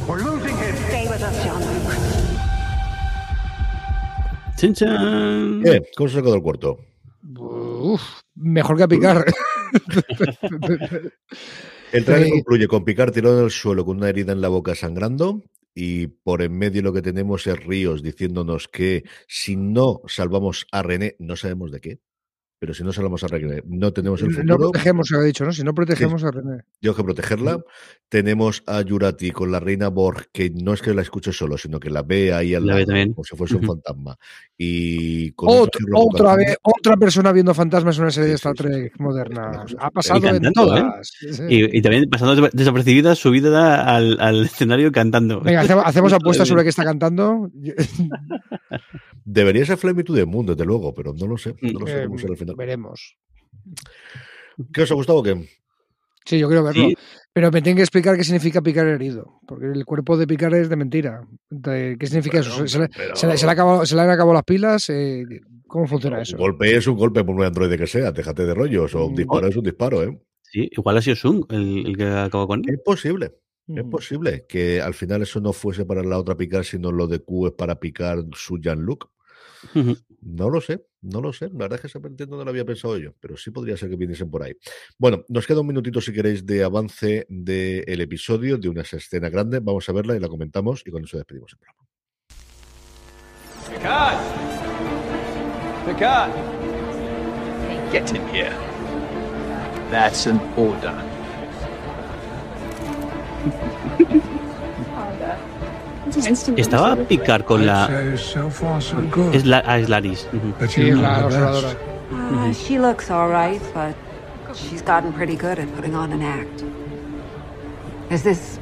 [0.09, 0.75] We're losing him.
[0.89, 1.93] Stay with us, Jean-Luc.
[4.57, 5.63] Chin, chan.
[5.63, 5.83] ¿Qué?
[5.97, 6.79] ¿Cómo se sacó del cuarto?
[7.39, 8.03] Uf,
[8.35, 9.25] mejor que a picar.
[11.93, 14.75] El trailer concluye con Picard tirado en el suelo con una herida en la boca
[14.75, 15.43] sangrando
[15.75, 20.83] y por en medio lo que tenemos es Ríos diciéndonos que si no salvamos a
[20.83, 22.01] René, no sabemos de qué,
[22.63, 24.57] pero si no salvamos a René, no tenemos el No futuro.
[24.71, 25.51] protegemos, se ha dicho, ¿no?
[25.51, 26.63] Si no protegemos a René.
[26.81, 27.59] Tengo que protegerla.
[28.09, 31.81] Tenemos a Yurati con la reina Borg, que no es que la escuche solo, sino
[31.81, 33.15] que la ve ahí al La ve lado, también.
[33.15, 34.17] como si fuese un fantasma.
[34.57, 38.63] Y con Ot- otra vez, otra persona viendo fantasmas en una serie de Star sí.
[38.63, 39.65] Trek moderna.
[39.81, 40.51] Ha pasado Y en ¿eh?
[40.55, 40.85] todas.
[41.03, 41.43] Sí, sí.
[41.49, 45.41] Y, y también pasando des- desapercibida, subida al, al escenario cantando.
[45.41, 47.51] Venga, hacemos, hacemos apuestas sobre qué está cantando.
[49.25, 51.55] Debería ser to the Moon, desde luego, pero no lo sé.
[51.63, 52.52] No lo sé Eh, cómo será al final.
[52.57, 53.17] Veremos.
[54.73, 55.49] ¿Qué os ha gustado o qué?
[56.25, 56.85] Sí, yo quiero verlo.
[56.89, 56.95] Sí.
[57.33, 59.41] Pero me tienen que explicar qué significa picar herido.
[59.47, 61.27] Porque el cuerpo de picar es de mentira.
[61.51, 62.67] De- ¿Qué significa eso?
[62.69, 64.89] ¿Se, le, pero- se le- se le ha acabado- se le han acabado las pilas?
[64.91, 65.25] Eh,
[65.67, 66.37] ¿Cómo funciona eso?
[66.37, 68.95] Un golpe es un golpe por muy androide que sea, déjate de rollos.
[68.95, 69.17] O un Mm.
[69.17, 70.21] disparo es un disparo, ¿eh?
[70.43, 72.75] Sí, igual ha sido Sung el, el que acabó con él.
[72.75, 73.33] Es posible.
[73.67, 73.91] Es Mm.
[73.91, 77.47] posible que al final eso no fuese para la otra picar, sino lo de Q
[77.49, 79.09] es para picar su Jean-Luc.
[80.21, 81.47] No lo sé, no lo sé.
[81.49, 83.97] La verdad es que esa no lo había pensado yo, pero sí podría ser que
[83.97, 84.55] viniesen por ahí.
[84.99, 89.61] Bueno, nos queda un minutito si queréis de avance del episodio, de una escena grande.
[89.61, 91.83] Vamos a verla y la comentamos y con eso despedimos el programa.
[93.69, 94.19] Picard!
[95.87, 96.33] Picard!
[97.93, 98.57] Get in here.
[99.91, 100.95] That's an order.
[106.57, 107.89] Estaba Picard con la.
[109.33, 110.29] Es, la, ah, es Laris.
[110.69, 111.77] Sí, es la observadora.
[112.11, 113.95] Uh, she looks all right, but
[114.55, 116.65] she's gotten pretty good at putting on an act.
[118.09, 118.59] There's this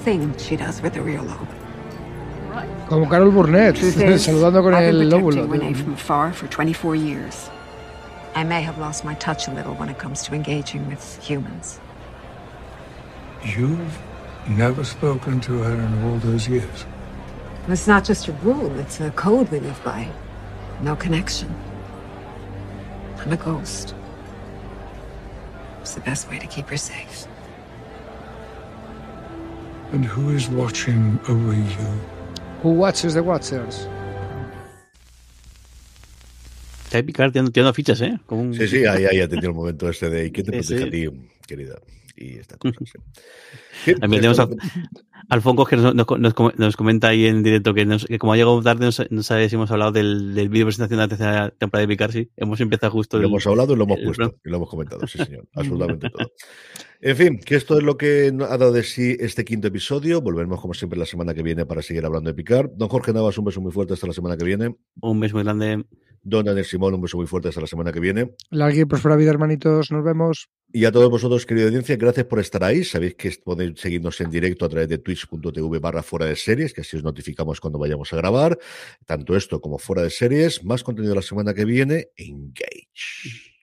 [0.00, 1.48] thing she does with the real lobe.
[2.88, 5.50] Como Carol Burnett, is, saludando con el lóbulo.
[5.50, 7.50] Renee from afar for 24 years.
[8.36, 11.80] I may have lost my touch a little when it comes to engaging with humans.
[13.42, 13.98] You've
[14.48, 16.86] never spoken to her in all those years.
[17.68, 20.08] It's not just a rule, it's a code we live by.
[20.82, 21.48] No connection.
[23.18, 23.94] I'm a ghost.
[25.80, 27.26] It's the best way to keep her safe.
[29.92, 32.00] And who is watching over you?
[32.62, 33.86] Who watches the Watchers?
[36.84, 38.18] Está Picard tirando, tirando fichas, ¿eh?
[38.26, 40.62] Como un- Sí, sí, ahí, ahí ha tenido el momento este de ¿y quién te
[40.62, 41.06] Sí, protege sí.
[41.06, 41.76] a ti, querida?
[42.16, 42.78] Y esta cosa.
[42.84, 42.98] Sí.
[43.84, 44.48] Sí, También tenemos a
[45.28, 46.06] Alfonso que nos, nos,
[46.56, 49.22] nos- comenta ahí en directo que, nos- que como ha llegado tarde, no, sa- no
[49.22, 52.12] sabe si hemos hablado del, del vídeo de presentación de la tercera temporada de Picard.
[52.12, 53.18] Sí, hemos empezado justo.
[53.18, 55.46] Lo el- hemos hablado y lo hemos el- puesto, y lo hemos comentado, sí, señor.
[55.54, 56.30] Absolutamente todo.
[57.02, 60.22] En fin, que esto es lo que ha dado de sí este quinto episodio.
[60.22, 62.70] Volveremos, como siempre, la semana que viene para seguir hablando de Picard.
[62.74, 64.74] Don Jorge Navas, un beso muy fuerte hasta la semana que viene.
[65.02, 65.84] Un beso muy grande.
[66.22, 68.30] Don Daniel Simón, un beso muy fuerte hasta la semana que viene.
[68.50, 69.92] Larga y próspera vida, hermanitos.
[69.92, 70.48] Nos vemos.
[70.72, 72.84] Y a todos vosotros, querida audiencia, gracias por estar ahí.
[72.84, 76.82] Sabéis que podéis seguirnos en directo a través de twitch.tv barra fuera de series, que
[76.82, 78.58] así os notificamos cuando vayamos a grabar.
[79.06, 80.64] Tanto esto como fuera de series.
[80.64, 82.08] Más contenido la semana que viene.
[82.16, 83.55] Engage.